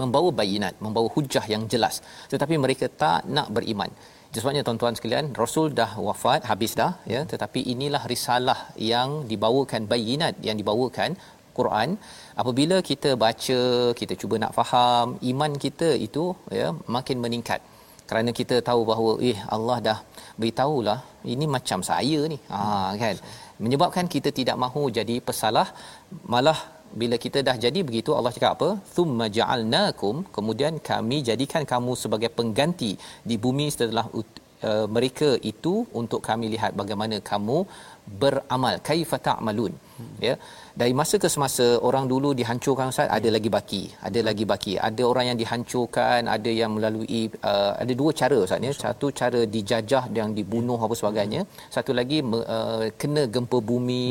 membawa 0.01 0.29
bayinat 0.39 0.73
membawa 0.85 1.07
hujah 1.15 1.45
yang 1.53 1.63
jelas. 1.73 1.95
Tetapi 2.31 2.55
mereka 2.65 2.85
tak 3.03 3.21
nak 3.37 3.47
beriman 3.57 3.91
sebabnya 4.39 4.61
tuan-tuan 4.67 4.95
sekalian 4.97 5.25
rasul 5.41 5.67
dah 5.79 5.91
wafat 6.07 6.41
habis 6.51 6.73
dah 6.81 6.91
ya. 7.13 7.21
Tetapi 7.31 7.59
inilah 7.73 8.03
risalah 8.13 8.59
yang 8.91 9.09
dibawakan 9.31 9.83
bayinat 9.91 10.35
yang 10.47 10.57
dibawakan 10.61 11.11
Quran. 11.57 11.89
Apabila 12.41 12.77
kita 12.89 13.09
baca 13.23 13.59
kita 13.99 14.13
cuba 14.21 14.35
nak 14.43 14.53
faham 14.59 15.07
iman 15.31 15.53
kita 15.65 15.89
itu 16.07 16.25
ya 16.59 16.69
makin 16.95 17.19
meningkat. 17.25 17.61
Kerana 18.09 18.29
kita 18.39 18.55
tahu 18.69 18.81
bahawa 18.89 19.11
eh 19.31 19.37
Allah 19.55 19.77
dah 19.87 19.97
beritahulah 20.41 20.99
ini 21.33 21.45
macam 21.55 21.79
saya 21.91 22.19
ni. 22.33 22.37
Ha 22.51 22.59
kan? 23.03 23.17
Menyebabkan 23.63 24.05
kita 24.15 24.29
tidak 24.39 24.57
mahu 24.63 24.83
jadi 24.99 25.15
pesalah 25.29 25.67
malah 26.33 26.59
bila 27.01 27.15
kita 27.23 27.39
dah 27.47 27.55
jadi 27.65 27.79
begitu 27.87 28.11
Allah 28.17 28.33
cakap 28.35 28.51
apa? 28.57 28.69
Thumma 28.95 29.25
ja'alnakum 29.37 30.15
kemudian 30.37 30.75
kami 30.91 31.19
jadikan 31.29 31.63
kamu 31.71 31.93
sebagai 32.03 32.29
pengganti 32.37 32.91
di 33.29 33.35
bumi 33.43 33.67
setelah 33.75 34.05
uh, 34.69 34.87
mereka 34.95 35.29
itu 35.51 35.73
untuk 36.01 36.21
kami 36.29 36.47
lihat 36.55 36.73
bagaimana 36.81 37.17
kamu 37.31 37.59
beramal 38.21 38.75
kaifa 38.87 39.17
ta'malun 39.27 39.73
hmm. 39.73 40.15
ya 40.27 40.33
dari 40.81 40.93
masa 40.99 41.15
ke 41.23 41.29
semasa 41.33 41.65
orang 41.87 42.05
dulu 42.11 42.29
dihancurkan 42.39 42.91
ustaz 42.93 43.09
ada 43.17 43.29
lagi 43.35 43.49
baki 43.55 43.81
ada 44.07 44.19
lagi 44.27 44.45
baki 44.51 44.73
ada 44.87 45.03
orang 45.11 45.25
yang 45.29 45.37
dihancurkan 45.41 46.29
ada 46.35 46.51
yang 46.59 46.71
melalui 46.77 47.21
uh, 47.51 47.71
ada 47.83 47.93
dua 48.01 48.11
cara 48.21 48.37
ustaz 48.45 48.67
ya 48.67 48.73
satu 48.83 49.09
cara 49.21 49.41
dijajah 49.55 50.03
yang 50.19 50.31
dibunuh 50.39 50.79
apa 50.87 50.97
sebagainya 51.01 51.43
satu 51.75 51.93
lagi 51.99 52.19
uh, 52.55 52.85
kena 53.03 53.25
gempa 53.35 53.59
bumi 53.71 54.05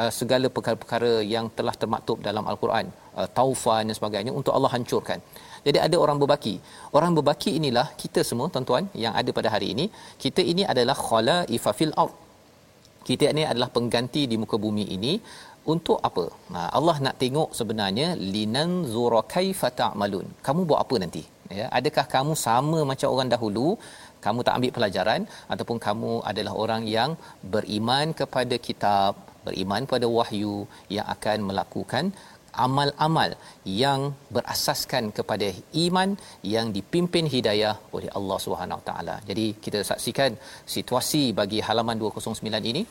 uh, 0.00 0.10
segala 0.20 0.48
perkara-perkara 0.56 1.14
yang 1.34 1.48
telah 1.58 1.76
termaktub 1.82 2.20
dalam 2.28 2.46
al-Quran 2.52 2.88
uh, 3.18 3.28
taufan 3.38 3.84
dan 3.88 3.96
sebagainya 4.00 4.34
untuk 4.40 4.54
Allah 4.58 4.72
hancurkan 4.76 5.20
jadi 5.66 5.78
ada 5.86 5.96
orang 6.02 6.18
berbaki. 6.22 6.54
Orang 6.96 7.12
berbaki 7.18 7.50
inilah 7.58 7.86
kita 8.02 8.22
semua 8.28 8.46
tuan-tuan 8.54 8.84
yang 9.04 9.14
ada 9.20 9.30
pada 9.38 9.48
hari 9.54 9.68
ini. 9.74 9.86
Kita 10.24 10.42
ini 10.52 10.62
adalah 10.72 10.96
khalaifa 11.06 11.70
fil 11.78 11.94
ard. 12.04 12.14
Kita 13.08 13.24
ini 13.32 13.42
adalah 13.50 13.68
pengganti 13.76 14.22
di 14.30 14.36
muka 14.42 14.56
bumi 14.64 14.84
ini 14.96 15.12
untuk 15.72 15.98
apa? 16.08 16.24
Nah, 16.54 16.66
Allah 16.78 16.96
nak 17.04 17.16
tengok 17.22 17.50
sebenarnya 17.58 18.08
linan 18.34 18.70
zura 18.94 19.20
kaifa 19.34 19.68
ta'malun. 19.80 20.26
Kamu 20.46 20.60
buat 20.68 20.80
apa 20.84 20.96
nanti? 21.02 21.22
Ya, 21.58 21.66
adakah 21.78 22.06
kamu 22.14 22.32
sama 22.46 22.78
macam 22.90 23.08
orang 23.14 23.30
dahulu? 23.34 23.66
Kamu 24.24 24.40
tak 24.46 24.56
ambil 24.58 24.72
pelajaran 24.76 25.22
ataupun 25.52 25.78
kamu 25.86 26.12
adalah 26.30 26.54
orang 26.62 26.82
yang 26.96 27.10
beriman 27.54 28.10
kepada 28.20 28.56
kitab, 28.66 29.12
beriman 29.46 29.86
pada 29.92 30.06
wahyu 30.16 30.54
yang 30.96 31.06
akan 31.14 31.38
melakukan 31.50 32.04
amal-amal 32.64 33.30
yang 33.82 34.00
berasaskan 34.34 35.04
kepada 35.18 35.48
iman 35.86 36.10
yang 36.54 36.68
dipimpin 36.76 37.26
hidayah 37.34 37.74
oleh 37.96 38.10
Allah 38.18 38.38
Subhanahu 38.46 38.82
taala. 38.88 39.16
Jadi 39.30 39.46
kita 39.64 39.82
saksikan 39.90 40.32
situasi 40.76 41.24
bagi 41.40 41.60
halaman 41.68 41.98
209 42.04 42.72
ini. 42.72 42.84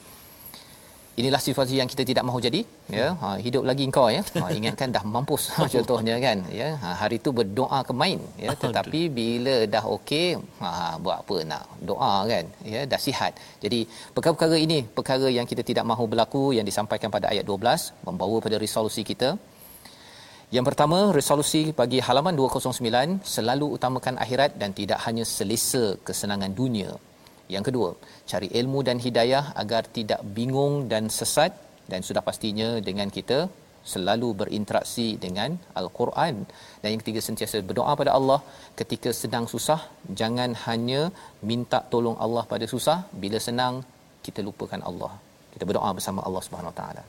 Inilah 1.22 1.40
situasi 1.44 1.76
yang 1.80 1.90
kita 1.92 2.04
tidak 2.10 2.24
mahu 2.28 2.40
jadi 2.46 2.60
ya. 2.96 3.06
Ha, 3.22 3.28
hidup 3.44 3.64
lagi 3.70 3.84
engkau 3.88 4.08
ya. 4.16 4.22
Ha, 4.42 4.48
ingatkan 4.58 4.90
dah 4.96 5.04
mampus 5.14 5.44
contohnya 5.76 6.16
kan 6.26 6.38
ya. 6.60 6.70
Ha, 6.82 6.88
hari 7.02 7.18
itu 7.22 7.32
berdoa 7.38 7.80
ke 7.88 7.94
main 8.02 8.20
ya. 8.46 8.52
Tetapi 8.64 9.02
bila 9.20 9.56
dah 9.76 9.84
okey 9.96 10.28
ha, 10.64 10.70
buat 11.04 11.18
apa 11.24 11.38
nak 11.52 11.64
doa 11.90 12.14
kan 12.32 12.46
ya 12.74 12.82
dah 12.94 13.00
sihat. 13.08 13.40
Jadi 13.64 13.80
perkara-perkara 14.16 14.60
ini 14.66 14.80
perkara 14.98 15.30
yang 15.38 15.48
kita 15.52 15.64
tidak 15.70 15.88
mahu 15.92 16.04
berlaku 16.12 16.44
yang 16.58 16.68
disampaikan 16.72 17.08
pada 17.16 17.32
ayat 17.32 17.48
12 17.48 17.96
membawa 18.10 18.38
pada 18.48 18.60
resolusi 18.66 19.04
kita 19.12 19.30
yang 20.54 20.66
pertama, 20.68 21.10
resolusi 21.10 21.74
bagi 21.74 22.00
halaman 22.08 22.38
209 22.38 23.26
selalu 23.36 23.66
utamakan 23.76 24.16
akhirat 24.24 24.52
dan 24.62 24.78
tidak 24.80 25.02
hanya 25.06 25.26
selesa 25.26 25.98
kesenangan 26.08 26.54
dunia. 26.54 26.92
Yang 27.50 27.64
kedua, 27.68 27.90
cari 28.30 28.48
ilmu 28.60 28.80
dan 28.88 28.98
hidayah 29.06 29.58
agar 29.62 29.90
tidak 29.98 30.22
bingung 30.38 30.86
dan 30.92 31.10
sesat 31.18 31.52
dan 31.90 32.06
sudah 32.06 32.22
pastinya 32.28 32.70
dengan 32.88 33.10
kita 33.18 33.40
selalu 33.94 34.30
berinteraksi 34.42 35.08
dengan 35.26 35.58
al-Quran. 35.82 36.46
Dan 36.82 36.88
yang 36.94 37.02
ketiga 37.02 37.22
sentiasa 37.26 37.66
berdoa 37.70 37.94
pada 38.02 38.14
Allah. 38.18 38.40
Ketika 38.80 39.10
sedang 39.22 39.46
susah 39.54 39.82
jangan 40.22 40.54
hanya 40.66 41.02
minta 41.42 41.82
tolong 41.94 42.18
Allah 42.26 42.46
pada 42.54 42.66
susah. 42.74 42.98
Bila 43.24 43.42
senang 43.50 43.86
kita 44.26 44.42
lupakan 44.46 44.82
Allah. 44.90 45.14
Kita 45.54 45.66
berdoa 45.70 45.90
bersama 45.98 46.22
Allah 46.28 46.42
Subhanahu 46.46 46.74
Wa 46.74 46.80
Taala 46.82 47.06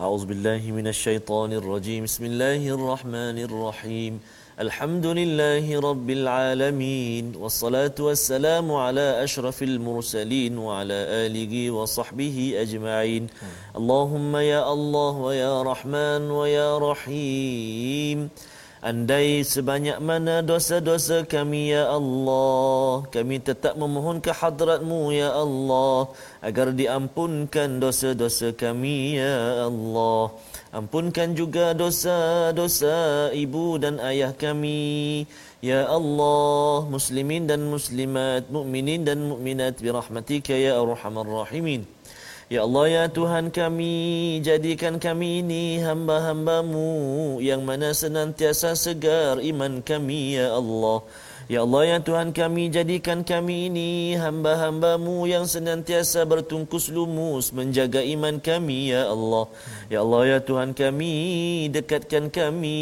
أعوذ 0.00 0.26
بالله 0.26 0.62
من 0.72 0.86
الشيطان 0.86 1.52
الرجيم. 1.52 2.04
بسم 2.04 2.24
الله 2.24 2.68
الرحمن 2.68 3.38
الرحيم. 3.48 4.20
الحمد 4.60 5.06
لله 5.06 5.80
رب 5.80 6.10
العالمين 6.10 7.36
والصلاة 7.36 7.92
والسلام 8.00 8.72
على 8.72 9.24
أشرف 9.24 9.62
المرسلين 9.62 10.58
وعلى 10.58 10.98
آله 11.24 11.70
وصحبه 11.70 12.36
أجمعين. 12.64 13.28
اللهم 13.76 14.36
يا 14.36 14.72
الله 14.72 15.10
ويا 15.10 15.62
رحمن 15.62 16.22
ويا 16.30 16.78
رحيم. 16.78 18.28
Andai 18.80 19.44
sebanyak 19.44 20.00
mana 20.00 20.40
dosa-dosa 20.40 21.28
kami 21.28 21.68
ya 21.68 21.92
Allah 21.92 23.04
Kami 23.12 23.36
tetap 23.36 23.76
memohon 23.76 24.24
ke 24.24 24.32
hadratmu 24.32 25.12
ya 25.12 25.36
Allah 25.36 26.08
Agar 26.40 26.72
diampunkan 26.72 27.76
dosa-dosa 27.76 28.56
kami 28.56 29.20
ya 29.20 29.68
Allah. 29.68 30.32
Ampunkan 30.72 31.36
juga 31.36 31.76
dosa-dosa 31.76 33.28
ibu 33.36 33.76
dan 33.76 34.00
ayah 34.00 34.32
kami 34.32 35.28
Ya 35.60 35.84
Allah 35.84 36.80
Muslimin 36.88 37.44
dan 37.44 37.68
muslimat 37.68 38.48
Mu'minin 38.48 39.04
dan 39.04 39.28
mu'minat 39.28 39.76
Birahmatika 39.76 40.56
ya 40.56 40.80
arhamar 40.80 41.28
rahimin 41.28 41.84
Ya 42.50 42.66
Allah 42.66 42.86
ya 42.90 43.04
Tuhan 43.06 43.54
kami 43.54 43.94
jadikan 44.42 44.98
kami 44.98 45.38
ini 45.38 45.78
hamba-hambamu 45.86 47.38
yang 47.38 47.62
mana 47.62 47.94
senantiasa 47.94 48.74
segar 48.74 49.38
iman 49.38 49.78
kami 49.86 50.34
ya 50.34 50.58
Allah 50.58 50.98
Ya 51.50 51.66
Allah 51.66 51.82
ya 51.82 51.98
Tuhan 51.98 52.30
kami 52.30 52.70
jadikan 52.70 53.26
kami 53.26 53.66
ini 53.66 54.14
hamba-hambamu 54.14 55.26
yang 55.26 55.50
senantiasa 55.50 56.22
bertungkus 56.22 56.86
lumus 56.94 57.50
menjaga 57.50 58.06
iman 58.06 58.38
kami 58.38 58.94
ya 58.94 59.10
Allah. 59.10 59.50
Ya 59.90 59.98
Allah 60.06 60.22
ya 60.30 60.38
Tuhan 60.46 60.78
kami 60.78 61.10
dekatkan 61.74 62.30
kami 62.30 62.78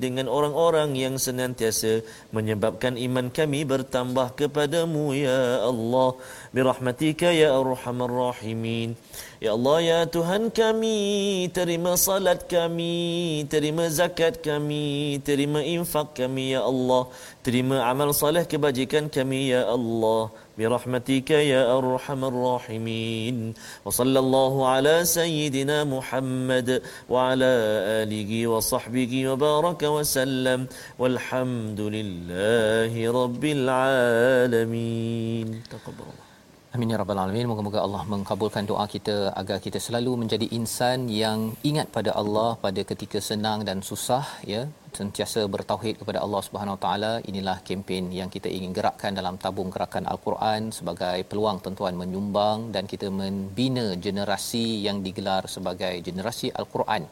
dengan 0.00 0.32
orang-orang 0.32 0.96
yang 0.96 1.20
senantiasa 1.20 2.00
menyebabkan 2.32 2.96
iman 2.96 3.28
kami 3.28 3.68
bertambah 3.68 4.32
kepadamu 4.32 5.12
ya 5.12 5.68
Allah. 5.68 6.16
Birahmatika 6.56 7.28
ya 7.36 7.52
arhamar 7.52 8.32
rahimin. 8.32 8.96
Ya 9.40 9.56
Allah 9.56 9.80
ya 9.80 10.00
Tuhan 10.04 10.52
kami 10.52 11.48
terima 11.56 11.96
salat 11.96 12.44
kami 12.44 13.40
terima 13.48 13.88
zakat 13.88 14.44
kami 14.44 15.16
terima 15.24 15.64
infak 15.64 16.12
kami 16.12 16.52
ya 16.52 16.60
Allah 16.60 17.08
terima 17.40 17.80
amal 17.88 18.12
saleh 18.12 18.44
kebajikan 18.44 19.08
kami 19.08 19.56
ya 19.56 19.64
Allah 19.64 20.28
birahmatika 20.60 21.40
ya 21.40 21.72
arhamar 21.72 22.36
rahimin 22.36 23.56
wa 23.80 23.88
sallallahu 23.88 24.60
ala 24.60 25.08
sayyidina 25.08 25.88
Muhammad 25.88 26.84
wa 27.08 27.32
ala 27.32 28.04
alihi 28.04 28.44
wa 28.44 28.60
sahbihi 28.60 29.24
wa 29.32 29.40
baraka 29.40 29.88
wa 29.88 30.04
sallam 30.04 30.68
walhamdulillahi 31.00 33.08
rabbil 33.08 33.64
alamin 33.72 35.64
taqabbalallah 35.72 36.29
Amin 36.74 36.92
ya 36.92 36.98
rabbal 37.02 37.18
alamin. 37.18 37.50
Moga-moga 37.50 37.78
Allah 37.82 38.02
mengabulkan 38.12 38.62
doa 38.70 38.84
kita 38.92 39.16
agar 39.40 39.58
kita 39.64 39.78
selalu 39.86 40.12
menjadi 40.22 40.46
insan 40.58 41.10
yang 41.22 41.38
ingat 41.70 41.90
pada 41.96 42.10
Allah 42.20 42.50
pada 42.64 42.80
ketika 42.90 43.18
senang 43.28 43.66
dan 43.68 43.82
susah 43.88 44.22
ya, 44.52 44.62
sentiasa 44.98 45.40
bertauhid 45.54 45.94
kepada 46.00 46.18
Allah 46.24 46.42
Subhanahu 46.46 46.76
Wa 46.76 46.82
Taala. 46.84 47.12
Inilah 47.30 47.56
kempen 47.66 48.04
yang 48.20 48.30
kita 48.34 48.48
ingin 48.56 48.72
gerakkan 48.78 49.12
dalam 49.18 49.36
tabung 49.42 49.70
gerakan 49.74 50.04
Al-Quran 50.12 50.70
sebagai 50.78 51.18
peluang 51.30 51.58
tuan-tuan 51.64 51.96
menyumbang 52.02 52.58
dan 52.74 52.84
kita 52.92 53.08
membina 53.20 53.86
generasi 54.06 54.66
yang 54.86 55.00
digelar 55.06 55.42
sebagai 55.56 55.94
generasi 56.08 56.48
Al-Quran 56.60 57.04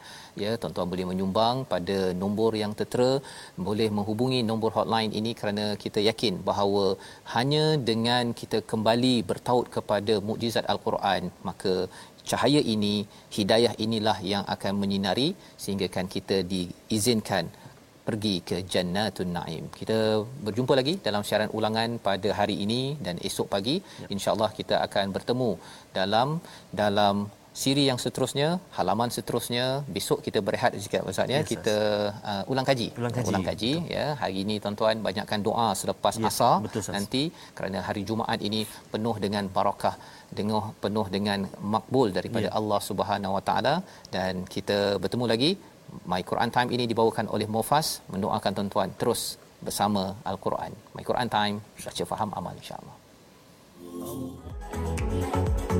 ya 0.44 0.52
tuan-tuan 0.62 0.88
boleh 0.92 1.06
menyumbang 1.10 1.56
pada 1.72 1.98
nombor 2.22 2.50
yang 2.62 2.72
tertera 2.80 3.10
boleh 3.68 3.88
menghubungi 3.96 4.40
nombor 4.50 4.70
hotline 4.78 5.12
ini 5.20 5.32
kerana 5.40 5.64
kita 5.84 6.00
yakin 6.08 6.34
bahawa 6.48 6.84
hanya 7.34 7.64
dengan 7.90 8.24
kita 8.40 8.60
kembali 8.72 9.14
bertaut 9.30 9.66
kepada 9.76 10.16
mukjizat 10.28 10.66
al-Quran 10.72 11.22
maka 11.48 11.74
cahaya 12.30 12.60
ini 12.74 12.94
hidayah 13.36 13.74
inilah 13.84 14.18
yang 14.32 14.44
akan 14.54 14.72
menyinari 14.82 15.28
sehingga 15.62 15.88
kan 15.96 16.06
kita 16.16 16.38
diizinkan 16.52 17.46
pergi 18.08 18.34
ke 18.48 18.56
Jannatun 18.72 19.32
Naim. 19.36 19.64
Kita 19.80 19.98
berjumpa 20.46 20.74
lagi 20.80 20.94
dalam 21.06 21.24
siaran 21.28 21.50
ulangan 21.58 21.90
pada 22.06 22.30
hari 22.38 22.56
ini 22.64 22.82
dan 23.06 23.16
esok 23.28 23.48
pagi 23.54 23.76
ya. 24.02 24.08
insya-Allah 24.14 24.50
kita 24.58 24.76
akan 24.86 25.06
bertemu 25.16 25.50
dalam 25.98 26.28
dalam 26.82 27.16
siri 27.62 27.84
yang 27.90 27.98
seterusnya, 28.02 28.48
halaman 28.76 29.10
seterusnya, 29.16 29.64
besok 29.94 30.18
kita 30.26 30.38
berehat 30.46 30.72
sikit 30.84 31.08
Ustaz 31.12 31.32
ya. 31.34 31.38
Yes, 31.40 31.48
kita 31.52 31.76
uh, 32.32 32.42
ulang 32.52 32.66
kaji. 32.70 32.88
Ulang 33.00 33.14
kaji, 33.16 33.30
ulang 33.30 33.46
kaji 33.48 33.72
ya. 33.94 34.06
Hari 34.22 34.36
ini 34.44 34.54
tuan-tuan 34.64 35.02
banyakkan 35.08 35.42
doa 35.48 35.68
selepas 35.80 36.14
yes, 36.20 36.28
asar 36.30 36.54
betul, 36.66 36.82
nanti 36.96 37.22
kerana 37.58 37.80
hari 37.88 38.04
Jumaat 38.10 38.42
ini 38.48 38.60
penuh 38.92 39.16
dengan 39.24 39.46
barakah 39.56 39.96
dengar 40.38 40.62
penuh 40.84 41.06
dengan 41.16 41.48
makbul 41.74 42.08
daripada 42.18 42.48
yeah. 42.48 42.58
Allah 42.58 42.80
Subhanahu 42.90 43.36
Wa 43.38 43.42
Taala 43.48 43.74
dan 44.14 44.44
kita 44.54 44.78
bertemu 45.02 45.26
lagi 45.32 45.50
My 46.08 46.20
Quran 46.24 46.50
Time 46.52 46.70
ini 46.72 46.84
dibawakan 46.88 47.28
oleh 47.32 47.48
Mofas 47.50 48.00
mendoakan 48.12 48.52
tuan-tuan 48.54 48.90
terus 48.96 49.36
bersama 49.58 50.14
Al-Quran. 50.22 50.70
My 50.94 51.04
Quran 51.04 51.28
Time, 51.28 51.56
baca 51.60 52.04
faham 52.06 52.30
amal 52.34 52.54
insya-Allah. 52.56 52.96
Oh. 53.98 55.77